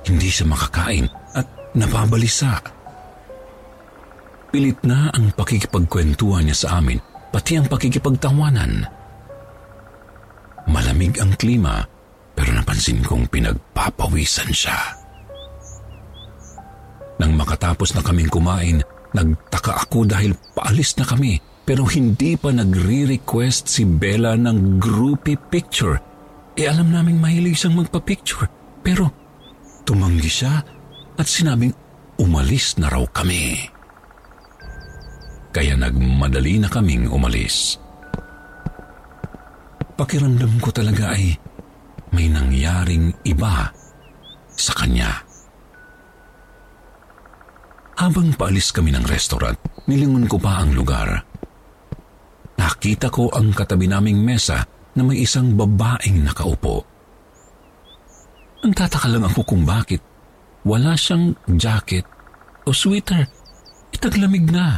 hindi 0.04 0.28
siya 0.28 0.44
makakain 0.52 1.08
at 1.32 1.72
nababalisa. 1.72 2.60
Pilit 4.52 4.84
na 4.84 5.08
ang 5.16 5.32
pakikipagkwentuhan 5.32 6.44
niya 6.44 6.68
sa 6.68 6.68
amin, 6.76 7.00
pati 7.32 7.56
ang 7.56 7.64
pakikipagtawanan. 7.72 8.84
Malamig 10.68 11.16
ang 11.16 11.32
klima, 11.40 11.80
pero 12.40 12.56
napansin 12.56 13.04
kong 13.04 13.28
pinagpapawisan 13.28 14.48
siya. 14.48 14.96
Nang 17.20 17.36
makatapos 17.36 17.92
na 17.92 18.00
kaming 18.00 18.32
kumain, 18.32 18.80
nagtaka 19.12 19.84
ako 19.84 20.08
dahil 20.08 20.32
paalis 20.56 20.96
na 20.96 21.04
kami 21.04 21.36
pero 21.68 21.84
hindi 21.84 22.40
pa 22.40 22.48
nagre-request 22.48 23.68
si 23.68 23.84
Bella 23.84 24.40
ng 24.40 24.80
groupie 24.80 25.36
picture. 25.36 26.00
E 26.56 26.64
alam 26.64 26.88
naming 26.88 27.20
mahilig 27.20 27.60
siyang 27.60 27.84
magpa-picture. 27.84 28.48
Pero 28.80 29.12
tumanggi 29.84 30.32
siya 30.32 30.64
at 31.20 31.28
sinabing 31.28 31.76
umalis 32.16 32.80
na 32.80 32.88
raw 32.88 33.04
kami 33.04 33.68
kaya 35.50 35.74
nagmadali 35.74 36.62
na 36.62 36.70
kaming 36.70 37.10
umalis. 37.10 37.74
Pakiramdam 39.98 40.62
ko 40.62 40.70
talaga 40.70 41.12
ay 41.12 41.34
may 42.14 42.26
nangyaring 42.26 43.14
iba 43.26 43.70
sa 44.54 44.72
kanya. 44.76 45.22
Habang 48.00 48.32
paalis 48.32 48.72
kami 48.72 48.96
ng 48.96 49.04
restaurant, 49.04 49.56
nilingon 49.84 50.24
ko 50.24 50.40
pa 50.40 50.64
ang 50.64 50.72
lugar. 50.72 51.20
Nakita 52.56 53.12
ko 53.12 53.28
ang 53.28 53.52
katabi 53.52 53.88
naming 53.88 54.24
mesa 54.24 54.64
na 54.96 55.02
may 55.04 55.20
isang 55.20 55.52
babaeng 55.52 56.24
nakaupo. 56.24 56.84
Ang 58.60 58.72
tataka 58.76 59.08
lang 59.08 59.24
ako 59.24 59.40
kung 59.44 59.64
bakit 59.64 60.00
wala 60.64 60.92
siyang 60.96 61.32
jacket 61.56 62.04
o 62.68 62.72
sweater. 62.72 63.24
Itaglamig 63.92 64.48
na. 64.48 64.76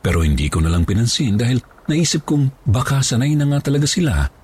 Pero 0.00 0.24
hindi 0.24 0.48
ko 0.48 0.64
na 0.64 0.72
lang 0.72 0.88
pinansin 0.88 1.36
dahil 1.36 1.60
naisip 1.88 2.24
kong 2.24 2.64
baka 2.64 3.04
sanay 3.04 3.36
na 3.36 3.48
nga 3.48 3.68
talaga 3.68 3.84
sila 3.88 4.37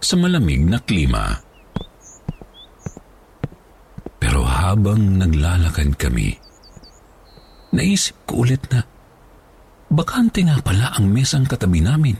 sa 0.00 0.16
malamig 0.16 0.64
na 0.64 0.80
klima. 0.80 1.38
Pero 4.20 4.44
habang 4.44 5.20
naglalakad 5.20 5.96
kami, 5.96 6.36
naisip 7.76 8.16
ko 8.24 8.44
ulit 8.44 8.64
na 8.72 8.84
bakante 9.92 10.44
nga 10.44 10.60
pala 10.60 10.96
ang 10.96 11.08
mesang 11.12 11.44
katabi 11.44 11.84
namin. 11.84 12.16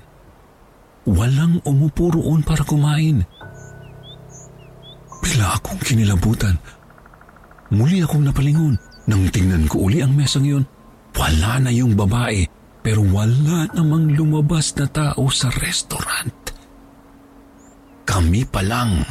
Walang 1.08 1.64
umupo 1.64 2.12
roon 2.12 2.44
para 2.44 2.60
kumain. 2.62 3.24
Bila 5.20 5.56
akong 5.56 5.80
kinilabutan. 5.80 6.56
Muli 7.70 8.02
akong 8.02 8.26
napalingon 8.26 8.74
nang 9.06 9.30
tingnan 9.30 9.64
ko 9.70 9.88
uli 9.88 10.04
ang 10.04 10.12
mesang 10.12 10.44
yun. 10.44 10.64
Wala 11.16 11.62
na 11.62 11.70
yung 11.72 11.96
babae 11.96 12.44
pero 12.80 13.04
wala 13.04 13.68
namang 13.76 14.16
lumabas 14.16 14.72
na 14.76 14.88
tao 14.88 15.28
sa 15.28 15.52
restaurant. 15.52 16.39
Kami 18.10 18.42
pa 18.42 18.58
lang. 18.66 19.06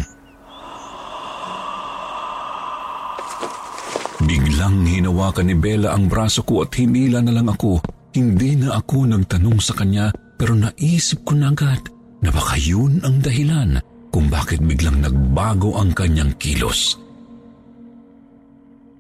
Biglang 4.20 4.84
hinawakan 4.84 5.48
ni 5.48 5.56
Bella 5.56 5.96
ang 5.96 6.12
braso 6.12 6.44
ko 6.44 6.68
at 6.68 6.76
hinila 6.76 7.24
na 7.24 7.32
lang 7.32 7.48
ako. 7.48 7.80
Hindi 8.12 8.60
na 8.60 8.76
ako 8.76 9.08
nagtanong 9.08 9.64
sa 9.64 9.72
kanya 9.80 10.12
pero 10.36 10.52
naisip 10.52 11.24
ko 11.24 11.40
na 11.40 11.56
agad 11.56 11.80
na 12.20 12.28
baka 12.28 12.60
yun 12.60 13.00
ang 13.08 13.24
dahilan 13.24 13.80
kung 14.12 14.28
bakit 14.28 14.60
biglang 14.60 15.00
nagbago 15.00 15.80
ang 15.80 15.96
kanyang 15.96 16.36
kilos. 16.36 17.00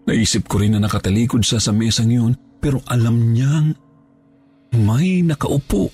Naisip 0.08 0.48
ko 0.48 0.64
rin 0.64 0.80
na 0.80 0.88
nakatalikod 0.88 1.44
siya 1.44 1.60
sa 1.60 1.76
mesang 1.76 2.08
yun 2.08 2.32
pero 2.64 2.80
alam 2.88 3.36
niyang 3.36 3.76
may 4.80 5.28
nakaupo. 5.28 5.92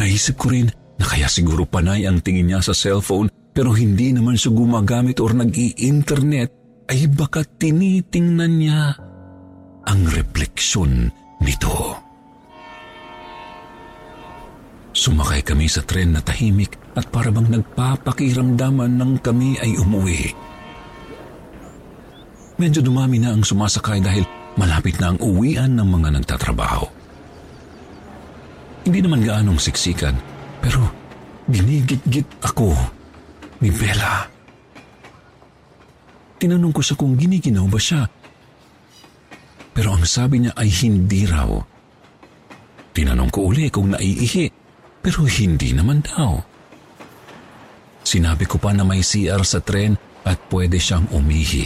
Naisip 0.00 0.40
ko 0.40 0.48
rin 0.48 0.72
na 1.00 1.04
kaya 1.04 1.26
siguro 1.26 1.66
panay 1.66 2.06
ang 2.06 2.22
tingin 2.22 2.50
niya 2.50 2.60
sa 2.62 2.74
cellphone 2.76 3.30
pero 3.54 3.74
hindi 3.74 4.10
naman 4.10 4.34
siya 4.34 4.54
gumagamit 4.54 5.22
or 5.22 5.34
nag-i-internet 5.34 6.50
ay 6.90 7.06
baka 7.10 7.46
tinitingnan 7.46 8.52
niya 8.58 8.82
ang 9.84 10.00
refleksyon 10.10 11.10
nito. 11.40 11.98
Sumakay 14.94 15.42
kami 15.42 15.66
sa 15.66 15.82
tren 15.82 16.14
na 16.14 16.22
tahimik 16.22 16.78
at 16.94 17.10
parabang 17.10 17.50
nagpapakiramdaman 17.50 18.94
ng 18.94 19.12
kami 19.18 19.58
ay 19.58 19.74
umuwi. 19.74 20.30
Medyo 22.54 22.86
dumami 22.86 23.18
na 23.18 23.34
ang 23.34 23.42
sumasakay 23.42 23.98
dahil 23.98 24.22
Malapit 24.54 25.02
na 25.02 25.10
ang 25.10 25.18
uwian 25.18 25.74
ng 25.74 25.88
mga 25.90 26.08
nagtatrabaho. 26.20 26.86
Hindi 28.86 28.98
naman 29.02 29.26
gaanong 29.26 29.58
siksikan, 29.58 30.14
pero 30.64 30.80
ginigit-git 31.52 32.40
ako 32.40 32.72
ni 33.60 33.68
Bella. 33.68 34.32
tinanong 36.40 36.72
ko 36.72 36.80
siya 36.80 36.96
kung 36.96 37.16
giniginaw 37.20 37.68
ba 37.68 37.76
siya. 37.76 38.08
Pero 39.76 39.92
ang 39.92 40.04
sabi 40.08 40.44
niya 40.44 40.52
ay 40.56 40.68
hindi 40.84 41.28
raw. 41.28 41.52
Tinanong 42.96 43.32
ko 43.32 43.52
uli 43.52 43.68
kung 43.68 43.92
naiihi, 43.92 44.48
pero 45.04 45.28
hindi 45.28 45.72
naman 45.72 46.00
daw. 46.04 46.40
Sinabi 48.04 48.44
ko 48.44 48.60
pa 48.60 48.76
na 48.76 48.84
may 48.84 49.00
CR 49.00 49.40
sa 49.44 49.60
tren 49.64 49.96
at 50.24 50.36
pwede 50.52 50.76
siyang 50.76 51.08
umihi. 51.12 51.64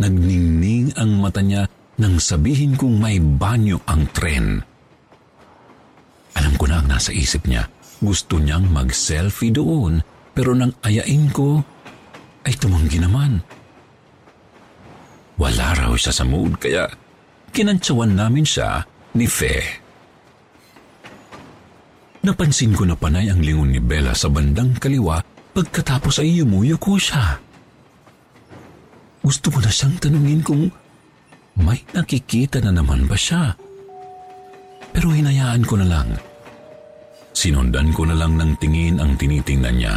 Nagningning 0.00 0.96
ang 0.96 1.20
mata 1.20 1.40
niya 1.40 1.68
nang 2.00 2.16
sabihin 2.16 2.76
kong 2.76 2.96
may 3.00 3.20
banyo 3.20 3.80
ang 3.88 4.08
tren. 4.12 4.69
Ko 6.60 6.68
na 6.68 6.84
ang 6.84 6.92
nasa 6.92 7.08
isip 7.08 7.48
niya. 7.48 7.64
Gusto 8.04 8.36
niyang 8.36 8.68
mag-selfie 8.68 9.48
doon 9.48 10.04
pero 10.36 10.52
nang 10.52 10.76
ayain 10.84 11.32
ko 11.32 11.64
ay 12.44 12.52
tumanggi 12.60 13.00
naman. 13.00 13.40
Wala 15.40 15.72
raw 15.72 15.92
siya 15.96 16.12
sa 16.12 16.28
mood 16.28 16.60
kaya 16.60 16.84
kinantsawan 17.56 18.12
namin 18.12 18.44
siya 18.44 18.84
ni 19.16 19.24
Fe. 19.24 19.56
Napansin 22.20 22.76
ko 22.76 22.84
na 22.84 22.92
panay 22.92 23.32
ang 23.32 23.40
lingon 23.40 23.72
ni 23.72 23.80
Bella 23.80 24.12
sa 24.12 24.28
bandang 24.28 24.76
kaliwa 24.76 25.24
pagkatapos 25.56 26.20
ay 26.20 26.44
yumuyo 26.44 26.76
ko 26.76 27.00
siya. 27.00 27.40
Gusto 29.24 29.48
ko 29.48 29.64
na 29.64 29.72
siyang 29.72 29.96
tanungin 29.96 30.44
kung 30.44 30.68
may 31.56 31.80
nakikita 31.96 32.60
na 32.60 32.76
naman 32.76 33.08
ba 33.08 33.16
siya. 33.16 33.56
Pero 34.92 35.12
hinayaan 35.12 35.64
ko 35.64 35.80
na 35.80 35.88
lang. 35.88 36.29
Sinundan 37.32 37.94
ko 37.94 38.04
na 38.04 38.16
lang 38.18 38.36
ng 38.36 38.52
tingin 38.60 38.98
ang 39.00 39.16
tinitingnan 39.16 39.76
niya. 39.78 39.96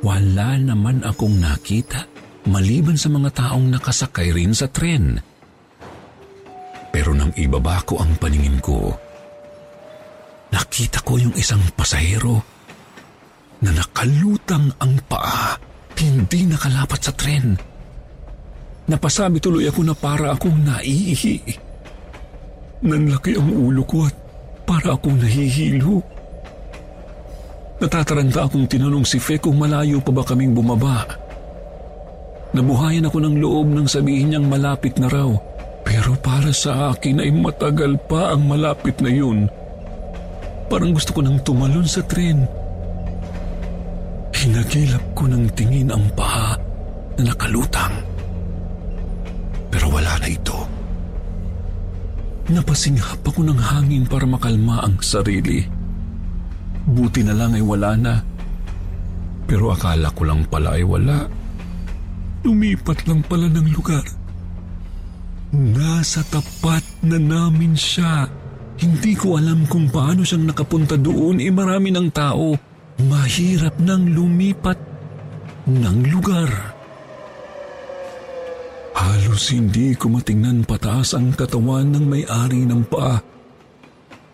Wala 0.00 0.56
naman 0.56 1.04
akong 1.04 1.36
nakita 1.36 2.08
maliban 2.48 2.96
sa 2.96 3.12
mga 3.12 3.30
taong 3.36 3.68
nakasakay 3.68 4.32
rin 4.32 4.56
sa 4.56 4.70
tren. 4.72 5.20
Pero 6.90 7.12
nang 7.12 7.30
ibaba 7.36 7.84
ko 7.84 8.00
ang 8.00 8.16
paningin 8.16 8.58
ko, 8.64 8.96
nakita 10.50 11.04
ko 11.04 11.20
yung 11.20 11.36
isang 11.36 11.62
pasahero 11.76 12.40
na 13.60 13.70
nakalutang 13.76 14.72
ang 14.80 14.96
paa, 15.04 15.54
hindi 16.00 16.48
nakalapat 16.48 17.00
sa 17.04 17.12
tren. 17.12 17.54
Napasabi 18.88 19.38
tuloy 19.38 19.68
ako 19.68 19.80
na 19.86 19.94
para 19.94 20.32
akong 20.34 20.64
naiihi. 20.64 21.36
Nanlaki 22.80 23.36
ang 23.36 23.52
ulo 23.52 23.84
ko 23.84 24.08
at 24.08 24.16
para 24.70 24.94
akong 24.94 25.18
nahihilo. 25.18 25.98
Natataranta 27.82 28.46
akong 28.46 28.70
tinanong 28.70 29.02
si 29.02 29.18
Fe 29.18 29.42
kung 29.42 29.58
malayo 29.58 29.98
pa 29.98 30.14
ba 30.14 30.22
kaming 30.22 30.54
bumaba. 30.54 31.10
Nabuhayan 32.54 33.10
ako 33.10 33.18
ng 33.18 33.36
loob 33.42 33.66
nang 33.66 33.90
sabihin 33.90 34.30
niyang 34.30 34.46
malapit 34.46 34.94
na 35.02 35.10
raw. 35.10 35.26
Pero 35.82 36.14
para 36.22 36.54
sa 36.54 36.94
akin 36.94 37.18
ay 37.18 37.34
matagal 37.34 37.98
pa 38.06 38.30
ang 38.30 38.46
malapit 38.46 38.94
na 39.02 39.10
yun. 39.10 39.50
Parang 40.70 40.94
gusto 40.94 41.18
ko 41.18 41.20
nang 41.26 41.42
tumalon 41.42 41.88
sa 41.90 42.06
tren. 42.06 42.46
Hinagilap 44.30 45.02
ko 45.18 45.26
ng 45.26 45.50
tingin 45.58 45.90
ang 45.90 46.06
paa 46.14 46.54
na 47.18 47.34
nakalutang. 47.34 48.06
Pero 49.66 49.90
wala 49.90 50.14
na 50.22 50.30
ito. 50.30 50.69
Napasinghap 52.50 53.22
ako 53.22 53.46
ng 53.46 53.60
hangin 53.62 54.04
para 54.10 54.26
makalma 54.26 54.82
ang 54.82 54.98
sarili. 54.98 55.62
Buti 56.82 57.22
na 57.22 57.34
lang 57.38 57.54
ay 57.54 57.62
wala 57.62 57.94
na. 57.94 58.14
Pero 59.46 59.70
akala 59.70 60.10
ko 60.10 60.26
lang 60.26 60.42
pala 60.50 60.74
ay 60.74 60.82
wala. 60.82 61.30
Lumipat 62.42 63.06
lang 63.06 63.22
pala 63.22 63.46
ng 63.46 63.68
lugar. 63.70 64.02
Nasa 65.54 66.26
tapat 66.26 66.82
na 67.06 67.22
namin 67.22 67.78
siya. 67.78 68.26
Hindi 68.80 69.12
ko 69.14 69.38
alam 69.38 69.68
kung 69.70 69.86
paano 69.86 70.26
siyang 70.26 70.50
nakapunta 70.50 70.98
doon. 70.98 71.38
Eh 71.38 71.54
marami 71.54 71.94
ng 71.94 72.08
tao. 72.10 72.58
Mahirap 73.06 73.78
nang 73.78 74.10
lumipat 74.10 74.78
ng 75.70 75.98
lugar. 76.10 76.79
Halos 79.00 79.48
hindi 79.48 79.96
ko 79.96 80.12
matingnan 80.12 80.68
pataas 80.68 81.16
ang 81.16 81.32
katawan 81.32 81.88
ng 81.88 82.04
may-ari 82.04 82.68
ng 82.68 82.84
paa. 82.84 83.16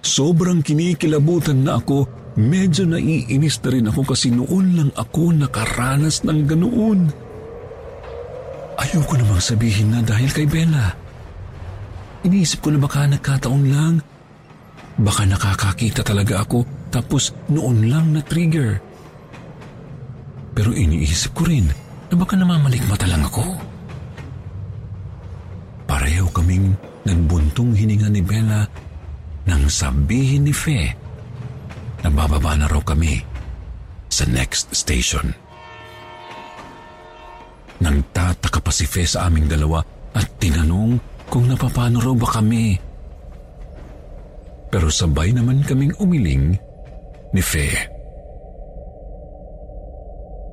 Sobrang 0.02 0.58
kinikilabutan 0.58 1.62
na 1.62 1.78
ako, 1.78 2.10
medyo 2.34 2.82
naiinis 2.82 3.62
na 3.62 3.68
rin 3.70 3.86
ako 3.86 4.02
kasi 4.10 4.34
noon 4.34 4.74
lang 4.74 4.90
ako 4.98 5.30
nakaranas 5.38 6.26
ng 6.26 6.40
ganoon. 6.50 7.00
Ayoko 8.74 9.14
namang 9.14 9.38
sabihin 9.38 9.94
na 9.94 10.02
dahil 10.02 10.34
kay 10.34 10.50
Bella. 10.50 10.90
Iniisip 12.26 12.58
ko 12.58 12.74
na 12.74 12.82
baka 12.82 13.06
nagkataon 13.06 13.64
lang. 13.70 13.94
Baka 14.98 15.30
nakakakita 15.30 16.02
talaga 16.02 16.42
ako 16.42 16.66
tapos 16.90 17.30
noon 17.54 17.86
lang 17.86 18.10
na-trigger. 18.10 18.82
Pero 20.58 20.74
iniisip 20.74 21.38
ko 21.38 21.46
rin 21.46 21.70
na 22.10 22.14
baka 22.18 22.34
namamalikmata 22.34 23.06
lang 23.06 23.22
ako. 23.22 23.65
Kaming 26.46 26.78
nagbuntong 27.02 27.74
hininga 27.74 28.06
ni 28.06 28.22
Bella 28.22 28.62
nang 29.50 29.66
sabihin 29.66 30.46
ni 30.46 30.54
Fe 30.54 30.94
na 32.06 32.08
bababa 32.14 32.54
na 32.54 32.70
raw 32.70 32.78
kami 32.86 33.18
sa 34.06 34.22
next 34.30 34.70
station. 34.70 35.34
Nagtataka 37.82 38.62
pa 38.62 38.70
si 38.70 38.86
Fe 38.86 39.02
sa 39.10 39.26
aming 39.26 39.50
dalawa 39.50 39.82
at 40.14 40.38
tinanong 40.38 40.94
kung 41.26 41.50
napapano 41.50 41.98
raw 41.98 42.14
ba 42.14 42.38
kami. 42.38 42.78
Pero 44.70 44.86
sabay 44.86 45.34
naman 45.34 45.66
kaming 45.66 45.98
umiling 45.98 46.54
ni 47.34 47.42
Fe. 47.42 47.74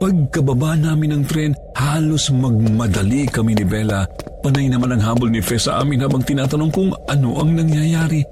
Pagkababa 0.02 0.74
namin 0.74 1.22
ng 1.22 1.24
tren, 1.30 1.54
halos 1.78 2.34
magmadali 2.34 3.30
kami 3.30 3.54
ni 3.54 3.62
Bella. 3.62 4.33
Panay 4.44 4.68
naman 4.68 4.92
ang 4.92 5.04
habol 5.08 5.32
ni 5.32 5.40
Fe 5.40 5.56
sa 5.56 5.80
amin 5.80 6.04
habang 6.04 6.20
tinatanong 6.20 6.68
kung 6.68 6.92
ano 7.08 7.40
ang 7.40 7.56
nangyayari. 7.56 8.28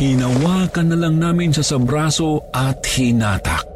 Hinawakan 0.00 0.86
na 0.88 0.96
lang 0.96 1.20
namin 1.20 1.52
sa 1.52 1.76
braso 1.76 2.40
at 2.50 2.80
hinatak. 2.96 3.68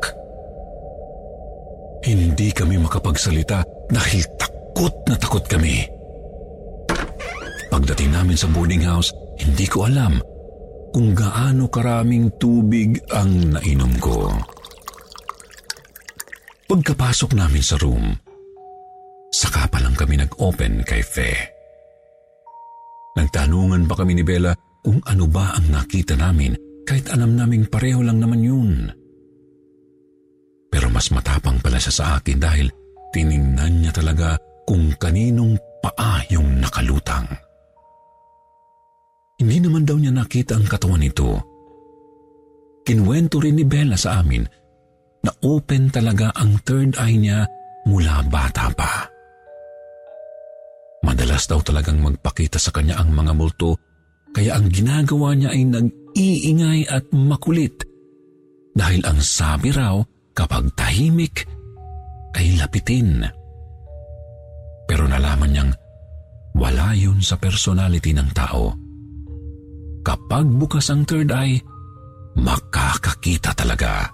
Hindi 2.00 2.48
kami 2.50 2.80
makapagsalita 2.80 3.62
dahil 3.92 4.24
takot 4.40 4.94
na 5.06 5.20
takot 5.20 5.44
kami. 5.44 5.84
Pagdating 7.68 8.16
namin 8.16 8.38
sa 8.40 8.48
boarding 8.48 8.82
house, 8.88 9.12
hindi 9.36 9.68
ko 9.68 9.84
alam 9.84 10.16
kung 10.96 11.12
gaano 11.12 11.68
karaming 11.68 12.32
tubig 12.40 12.96
ang 13.12 13.52
nainom 13.52 13.92
ko. 14.00 14.32
Pagkapasok 16.66 17.36
namin 17.36 17.62
sa 17.62 17.76
room, 17.78 18.16
saka 19.36 19.68
pa 19.68 19.78
lang 19.84 19.92
kami 19.92 20.16
nag-open 20.16 20.80
kay 20.88 21.04
Fe. 21.04 21.36
Nagtanungan 23.20 23.84
pa 23.84 23.94
kami 24.00 24.16
ni 24.16 24.24
Bella 24.24 24.56
kung 24.80 25.04
ano 25.04 25.28
ba 25.28 25.52
ang 25.52 25.68
nakita 25.68 26.16
namin 26.16 26.56
kahit 26.88 27.12
alam 27.12 27.36
naming 27.36 27.68
pareho 27.68 28.00
lang 28.00 28.16
naman 28.16 28.40
yun. 28.40 28.72
Pero 30.72 30.88
mas 30.88 31.12
matapang 31.12 31.60
pala 31.60 31.76
siya 31.76 31.92
sa 31.92 32.04
akin 32.16 32.38
dahil 32.40 32.68
tiningnan 33.12 33.84
niya 33.84 33.92
talaga 33.92 34.40
kung 34.64 34.92
kaninong 34.96 35.56
paa 35.84 36.24
yung 36.32 36.56
nakalutang. 36.60 37.28
Hindi 39.36 39.60
naman 39.60 39.84
daw 39.84 40.00
niya 40.00 40.16
nakita 40.16 40.56
ang 40.56 40.64
katawan 40.64 41.04
nito. 41.04 41.36
Kinwento 42.88 43.36
rin 43.42 43.60
ni 43.60 43.64
Bella 43.68 44.00
sa 44.00 44.20
amin 44.24 44.44
na 45.26 45.32
open 45.44 45.92
talaga 45.92 46.32
ang 46.32 46.56
third 46.64 46.96
eye 46.96 47.18
niya 47.18 47.44
mula 47.84 48.24
bata 48.30 48.70
pa. 48.72 49.15
Madalas 51.06 51.46
daw 51.46 51.62
talagang 51.62 52.02
magpakita 52.02 52.58
sa 52.58 52.74
kanya 52.74 52.98
ang 52.98 53.14
mga 53.14 53.30
multo 53.30 53.78
kaya 54.34 54.58
ang 54.58 54.66
ginagawa 54.68 55.32
niya 55.38 55.54
ay 55.54 55.62
nag-iingay 55.64 56.80
at 56.90 57.06
makulit 57.14 57.86
dahil 58.76 59.00
ang 59.06 59.22
sabi 59.22 59.72
raw 59.72 60.02
kapag 60.36 60.68
tahimik 60.76 61.46
ay 62.36 62.58
lapitin. 62.60 63.24
Pero 64.84 65.08
nalaman 65.08 65.50
niyang 65.54 65.72
wala 66.58 66.92
yun 66.92 67.22
sa 67.24 67.40
personality 67.40 68.12
ng 68.12 68.28
tao. 68.36 68.76
Kapag 70.04 70.44
bukas 70.52 70.92
ang 70.92 71.08
third 71.08 71.32
eye, 71.32 71.56
makakakita 72.36 73.56
talaga. 73.56 74.12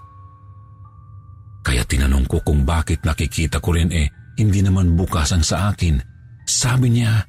Kaya 1.63 1.83
tinanong 1.83 2.27
ko 2.31 2.39
kung 2.47 2.63
bakit 2.63 3.03
nakikita 3.03 3.59
ko 3.59 3.75
rin 3.75 3.91
eh, 3.91 4.07
hindi 4.39 4.63
naman 4.63 4.95
bukas 4.95 5.35
ang 5.35 5.43
sa 5.43 5.75
akin. 5.75 6.12
Sabi 6.43 6.99
niya, 6.99 7.23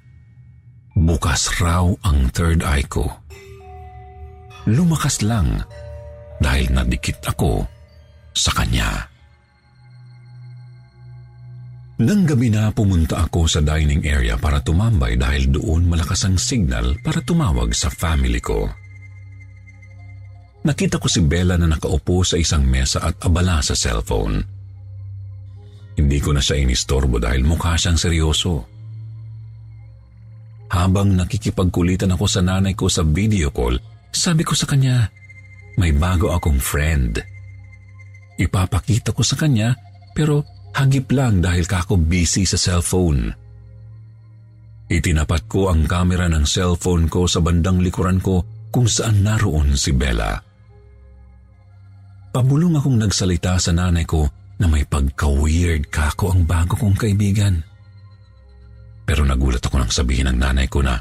bukas 0.99 1.59
raw 1.63 1.87
ang 2.03 2.31
third 2.35 2.67
eye 2.67 2.87
ko. 2.87 3.07
Lumakas 4.67 5.23
lang 5.23 5.63
dahil 6.41 6.73
nadikit 6.73 7.21
ako 7.29 7.67
sa 8.35 8.51
kanya. 8.57 9.07
Nang 11.95 12.27
gabi 12.27 12.51
na 12.51 12.75
pumunta 12.75 13.23
ako 13.23 13.47
sa 13.47 13.63
dining 13.63 14.03
area 14.03 14.35
para 14.35 14.59
tumambay 14.59 15.15
dahil 15.15 15.47
doon 15.47 15.87
malakas 15.87 16.27
ang 16.27 16.35
signal 16.35 16.99
para 17.07 17.23
tumawag 17.23 17.71
sa 17.71 17.87
family 17.87 18.43
ko. 18.43 18.67
Nakita 20.65 20.99
ko 20.99 21.07
si 21.07 21.23
Bella 21.23 21.55
na 21.55 21.71
nakaupo 21.71 22.27
sa 22.27 22.35
isang 22.35 22.67
mesa 22.67 22.99
at 22.99 23.23
abala 23.23 23.63
sa 23.63 23.79
cellphone. 23.79 24.43
Hindi 25.95 26.19
ko 26.19 26.35
na 26.35 26.43
siya 26.43 26.59
inistorbo 26.59 27.23
dahil 27.23 27.47
mukha 27.47 27.79
siyang 27.79 28.01
seryoso. 28.01 28.74
Habang 30.75 31.15
nakikipagkulitan 31.15 32.11
ako 32.19 32.27
sa 32.27 32.43
nanay 32.43 32.75
ko 32.75 32.91
sa 32.91 33.07
video 33.07 33.55
call, 33.55 33.79
sabi 34.11 34.43
ko 34.43 34.59
sa 34.59 34.67
kanya, 34.67 35.07
may 35.79 35.95
bago 35.95 36.35
akong 36.35 36.59
friend. 36.59 37.23
Ipapakita 38.35 39.15
ko 39.15 39.23
sa 39.23 39.39
kanya 39.39 39.79
pero 40.19 40.43
hagip 40.75 41.15
lang 41.15 41.39
dahil 41.39 41.63
kako 41.71 41.95
busy 41.95 42.43
sa 42.43 42.59
cellphone. 42.59 43.31
Itinapat 44.91 45.47
ko 45.47 45.71
ang 45.71 45.87
kamera 45.87 46.27
ng 46.27 46.43
cellphone 46.43 47.07
ko 47.07 47.31
sa 47.31 47.39
bandang 47.39 47.79
likuran 47.79 48.19
ko 48.19 48.43
kung 48.75 48.91
saan 48.91 49.23
naroon 49.23 49.79
si 49.79 49.95
Bella. 49.95 50.43
Pabulong 52.35 52.75
akong 52.75 52.99
nagsalita 52.99 53.55
sa 53.63 53.71
nanay 53.71 54.03
ko 54.03 54.27
na 54.59 54.67
may 54.67 54.83
pagka-weird 54.83 55.87
kako 55.87 56.35
ang 56.35 56.43
bago 56.43 56.75
kong 56.75 56.99
kaibigan. 56.99 57.63
Pero 59.05 59.23
nagulat 59.25 59.61
ako 59.61 59.77
nang 59.81 59.93
sabihin 59.93 60.33
ng 60.33 60.39
nanay 60.41 60.69
ko 60.69 60.81
na, 60.81 60.97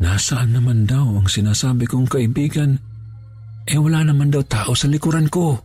Nasaan 0.00 0.56
naman 0.56 0.88
daw 0.88 1.20
ang 1.20 1.28
sinasabi 1.28 1.84
kong 1.84 2.08
kaibigan? 2.08 2.80
Eh 3.68 3.76
wala 3.76 4.00
naman 4.00 4.32
daw 4.32 4.40
tao 4.48 4.72
sa 4.72 4.88
likuran 4.88 5.28
ko. 5.28 5.60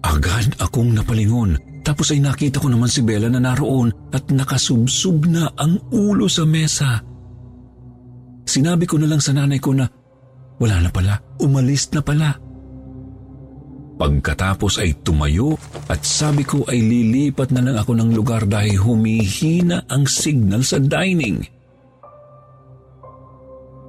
Agad 0.00 0.56
akong 0.56 0.96
napalingon 0.96 1.84
tapos 1.84 2.16
ay 2.16 2.24
nakita 2.24 2.60
ko 2.60 2.72
naman 2.72 2.88
si 2.88 3.04
Bella 3.04 3.28
na 3.28 3.40
naroon 3.40 3.88
at 4.12 4.28
nakasubsub 4.32 5.28
na 5.28 5.52
ang 5.60 5.76
ulo 5.92 6.28
sa 6.32 6.48
mesa. 6.48 7.00
Sinabi 8.48 8.88
ko 8.88 8.96
na 8.96 9.08
lang 9.08 9.20
sa 9.20 9.36
nanay 9.36 9.60
ko 9.60 9.76
na 9.76 9.84
wala 10.58 10.80
na 10.80 10.90
pala, 10.92 11.20
umalis 11.40 11.92
na 11.92 12.00
pala. 12.00 12.34
Pagkatapos 13.98 14.78
ay 14.78 15.02
tumayo 15.02 15.58
at 15.90 16.06
sabi 16.06 16.46
ko 16.46 16.62
ay 16.70 16.78
lilipat 16.78 17.50
na 17.50 17.66
lang 17.66 17.82
ako 17.82 17.98
ng 17.98 18.14
lugar 18.14 18.46
dahil 18.46 18.78
humihina 18.78 19.82
ang 19.90 20.06
signal 20.06 20.62
sa 20.62 20.78
dining. 20.78 21.42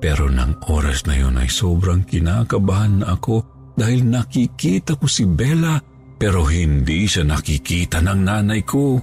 Pero 0.01 0.25
nang 0.33 0.57
oras 0.65 1.05
na 1.05 1.13
yon 1.13 1.37
ay 1.37 1.45
sobrang 1.45 2.01
kinakabahan 2.09 3.05
na 3.05 3.13
ako 3.13 3.45
dahil 3.77 4.01
nakikita 4.09 4.97
ko 4.97 5.05
si 5.05 5.29
Bella 5.29 5.77
pero 6.17 6.41
hindi 6.49 7.05
siya 7.05 7.29
nakikita 7.29 8.01
ng 8.01 8.19
nanay 8.25 8.65
ko. 8.65 8.97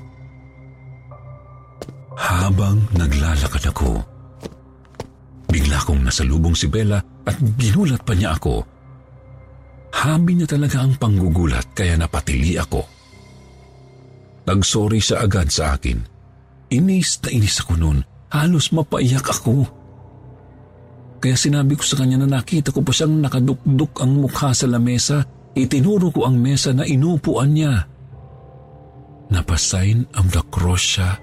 Habang 2.19 2.83
naglalakad 2.99 3.63
ako, 3.71 4.03
bigla 5.47 5.79
kong 5.87 6.03
nasalubong 6.03 6.59
si 6.59 6.67
Bella 6.67 6.99
at 6.99 7.37
ginulat 7.55 8.03
pa 8.03 8.11
niya 8.11 8.35
ako 8.35 8.76
Habi 9.97 10.37
niya 10.37 10.45
talaga 10.45 10.85
ang 10.85 10.93
panggugulat 11.01 11.73
kaya 11.73 11.97
napatili 11.97 12.61
ako. 12.61 12.85
Nagsorry 14.45 15.01
siya 15.01 15.25
agad 15.25 15.49
sa 15.49 15.75
akin. 15.75 15.99
Inis 16.69 17.19
na 17.25 17.29
inis 17.33 17.65
ako 17.65 17.75
noon. 17.81 17.99
Halos 18.29 18.77
mapaiyak 18.77 19.25
ako. 19.25 19.65
Kaya 21.17 21.35
sinabi 21.35 21.75
ko 21.75 21.83
sa 21.83 21.97
kanya 21.97 22.21
na 22.21 22.29
nakita 22.39 22.71
ko 22.71 22.85
pa 22.85 22.93
siyang 22.93 23.25
nakadukduk 23.25 23.97
ang 24.05 24.21
mukha 24.21 24.53
sa 24.53 24.69
lamesa. 24.69 25.25
Itinuro 25.57 26.13
ko 26.13 26.29
ang 26.29 26.37
mesa 26.37 26.77
na 26.77 26.85
inupuan 26.85 27.57
niya. 27.57 27.89
Napasign 29.33 30.05
of 30.21 30.29
the 30.29 30.45
cross 30.53 30.85
siya. 30.85 31.17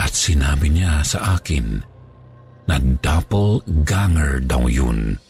At 0.00 0.16
sinabi 0.16 0.72
niya 0.72 1.04
sa 1.04 1.36
akin 1.36 1.84
na 2.66 2.76
doppelganger 2.80 4.40
daw 4.48 4.64
yun. 4.66 5.20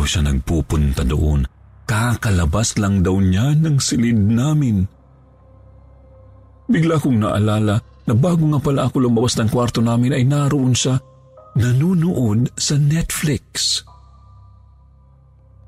Raw 0.00 0.08
siya 0.08 0.24
nagpupunta 0.24 1.04
doon. 1.04 1.44
Kakalabas 1.84 2.80
lang 2.80 3.04
daw 3.04 3.20
niya 3.20 3.52
ng 3.52 3.76
silid 3.76 4.16
namin. 4.16 4.88
Bigla 6.72 6.96
kong 6.96 7.20
naalala 7.20 7.76
na 8.08 8.14
bago 8.16 8.48
nga 8.48 8.64
pala 8.64 8.88
ako 8.88 8.96
lumabas 8.96 9.36
ng 9.36 9.52
kwarto 9.52 9.84
namin 9.84 10.16
ay 10.16 10.24
naroon 10.24 10.72
siya 10.72 10.96
nanunood 11.52 12.48
sa 12.56 12.80
Netflix. 12.80 13.84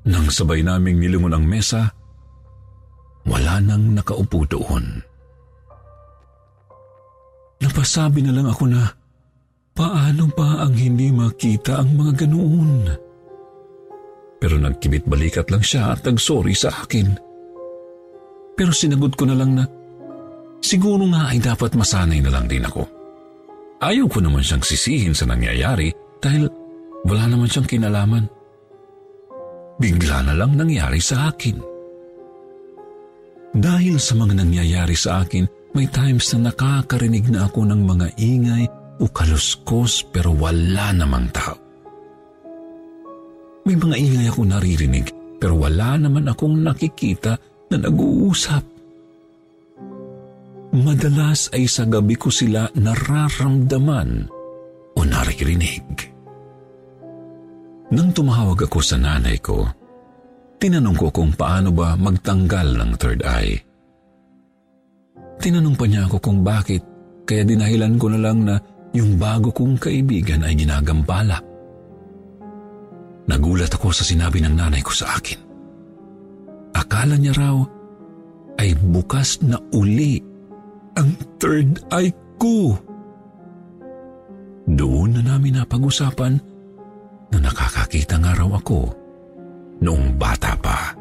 Nang 0.09 0.33
sabay 0.33 0.65
naming 0.65 0.97
nilingon 0.97 1.37
ang 1.37 1.45
mesa, 1.45 1.93
wala 3.29 3.61
nang 3.61 3.93
nakaupo 3.93 4.49
doon. 4.49 4.97
Napasabi 7.61 8.25
na 8.25 8.33
lang 8.33 8.49
ako 8.49 8.65
na, 8.65 8.81
paano 9.77 10.25
ba 10.33 10.65
ang 10.65 10.73
hindi 10.73 11.13
makita 11.13 11.85
ang 11.85 12.01
mga 12.01 12.25
ganoon? 12.25 13.02
Pero 14.43 14.59
nagkibit 14.59 15.07
balikat 15.07 15.47
lang 15.47 15.63
siya 15.63 15.95
at 15.95 16.03
nagsorry 16.03 16.51
sa 16.51 16.83
akin. 16.83 17.15
Pero 18.59 18.75
sinagot 18.75 19.15
ko 19.15 19.23
na 19.23 19.39
lang 19.39 19.55
na, 19.55 19.63
siguro 20.59 21.07
nga 21.07 21.31
ay 21.31 21.39
dapat 21.39 21.79
masanay 21.79 22.19
na 22.19 22.27
lang 22.27 22.51
din 22.51 22.67
ako. 22.67 22.83
Ayaw 23.79 24.03
ko 24.11 24.19
naman 24.19 24.43
siyang 24.43 24.67
sisihin 24.67 25.15
sa 25.15 25.23
nangyayari 25.23 25.95
dahil 26.19 26.51
wala 27.07 27.23
naman 27.31 27.47
siyang 27.47 27.71
kinalaman. 27.71 28.27
Bigla 29.79 30.27
na 30.27 30.35
lang 30.35 30.59
nangyari 30.59 30.99
sa 30.99 31.31
akin. 31.31 31.63
Dahil 33.55 33.95
sa 33.95 34.19
mga 34.19 34.43
nangyayari 34.43 34.95
sa 34.99 35.23
akin, 35.23 35.47
may 35.71 35.87
times 35.87 36.35
na 36.35 36.51
nakakarinig 36.51 37.31
na 37.31 37.47
ako 37.47 37.63
ng 37.63 37.81
mga 37.87 38.07
ingay 38.19 38.67
o 38.99 39.07
kaluskos 39.07 40.03
pero 40.11 40.35
wala 40.35 40.91
namang 40.91 41.31
tao. 41.31 41.55
May 43.63 43.79
mga 43.79 43.95
ingay 43.95 44.27
ako 44.27 44.41
naririnig 44.43 45.07
pero 45.39 45.59
wala 45.59 45.99
naman 45.99 46.27
akong 46.27 46.59
nakikita 46.63 47.35
na 47.71 47.77
nag-uusap. 47.79 48.63
Madalas 50.73 51.51
ay 51.53 51.67
sa 51.67 51.83
gabi 51.85 52.15
ko 52.17 52.33
sila 52.33 52.65
nararamdaman 52.75 54.09
o 54.95 54.99
naririnig. 55.03 55.85
Nang 57.93 58.09
tumawag 58.09 58.65
ako 58.65 58.79
sa 58.81 58.97
nanay 58.97 59.37
ko, 59.37 59.67
tinanong 60.57 60.97
ko 60.97 61.07
kung 61.13 61.35
paano 61.35 61.69
ba 61.69 61.93
magtanggal 61.93 62.73
ng 62.73 62.91
third 62.97 63.21
eye. 63.21 63.59
Tinanong 65.43 65.75
pa 65.75 65.85
niya 65.85 66.09
ako 66.09 66.17
kung 66.23 66.39
bakit 66.41 66.81
kaya 67.27 67.43
dinahilan 67.43 67.99
ko 67.99 68.07
na 68.09 68.19
lang 68.19 68.47
na 68.47 68.55
yung 68.95 69.19
bago 69.19 69.51
kong 69.51 69.77
kaibigan 69.77 70.41
ay 70.41 70.55
ginagambala. 70.55 71.52
Nagulat 73.23 73.71
ako 73.71 73.95
sa 73.95 74.03
sinabi 74.03 74.43
ng 74.43 74.55
nanay 74.55 74.83
ko 74.83 74.91
sa 74.91 75.15
akin. 75.15 75.39
Akala 76.75 77.15
niya 77.15 77.33
raw 77.37 77.57
ay 78.59 78.75
bukas 78.75 79.39
na 79.45 79.55
uli 79.71 80.19
ang 80.99 81.15
third 81.39 81.79
eye 81.93 82.11
ko. 82.37 82.75
Doon 84.67 85.19
na 85.19 85.21
namin 85.23 85.59
napag-usapan 85.59 86.33
na 87.33 87.37
nakakakita 87.39 88.19
nga 88.19 88.31
raw 88.35 88.49
ako 88.59 88.91
noong 89.83 90.15
bata 90.19 90.53
pa. 90.59 90.95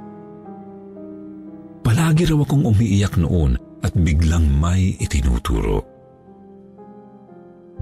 Palagi 1.83 2.25
raw 2.31 2.39
akong 2.43 2.65
umiiyak 2.67 3.19
noon 3.19 3.59
at 3.83 3.93
biglang 3.99 4.47
may 4.47 4.95
itinuturo. 4.99 5.83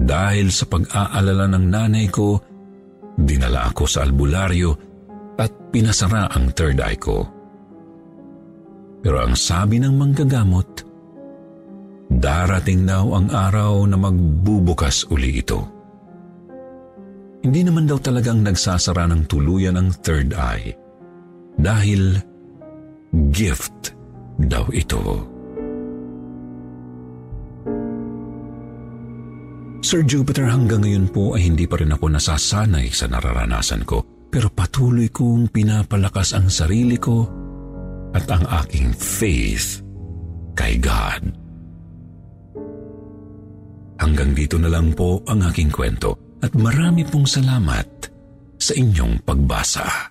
Dahil 0.01 0.49
sa 0.49 0.65
pag-aalala 0.65 1.45
ng 1.53 1.65
nanay 1.69 2.09
ko, 2.09 2.41
Dinala 3.17 3.71
ako 3.71 3.83
sa 3.87 4.03
albularyo 4.03 4.71
at 5.39 5.51
pinasara 5.73 6.29
ang 6.31 6.51
third 6.53 6.79
eye 6.79 6.99
ko. 6.99 7.25
Pero 9.01 9.17
ang 9.17 9.33
sabi 9.33 9.81
ng 9.81 9.93
manggagamot, 9.97 10.69
darating 12.11 12.85
daw 12.85 13.17
ang 13.17 13.33
araw 13.33 13.81
na 13.89 13.97
magbubukas 13.97 15.09
uli 15.09 15.41
ito. 15.41 15.59
Hindi 17.41 17.65
naman 17.65 17.89
daw 17.89 17.97
talagang 17.97 18.45
nagsasara 18.45 19.09
ng 19.09 19.25
tuluyan 19.25 19.73
ang 19.73 19.89
third 20.05 20.37
eye 20.37 20.77
dahil 21.57 22.21
gift 23.33 23.97
daw 24.37 24.69
ito. 24.69 25.30
Sir 29.81 30.05
Jupiter, 30.05 30.45
hanggang 30.45 30.85
ngayon 30.85 31.09
po 31.09 31.33
ay 31.33 31.49
hindi 31.49 31.65
pa 31.65 31.81
rin 31.81 31.89
ako 31.89 32.13
nasasanay 32.13 32.93
sa 32.93 33.09
nararanasan 33.09 33.81
ko 33.81 34.05
pero 34.31 34.47
patuloy 34.47 35.09
kong 35.11 35.51
pinapalakas 35.51 36.37
ang 36.37 36.47
sarili 36.47 36.95
ko 36.95 37.27
at 38.13 38.29
ang 38.29 38.45
aking 38.63 38.93
faith 38.93 39.83
kay 40.55 40.77
God. 40.79 41.33
Hanggang 43.99 44.31
dito 44.37 44.61
na 44.61 44.69
lang 44.69 44.93
po 44.93 45.25
ang 45.25 45.41
aking 45.49 45.73
kwento 45.73 46.37
at 46.41 46.53
marami 46.53 47.01
pong 47.05 47.25
salamat 47.25 47.87
sa 48.61 48.73
inyong 48.77 49.21
pagbasa. 49.25 50.10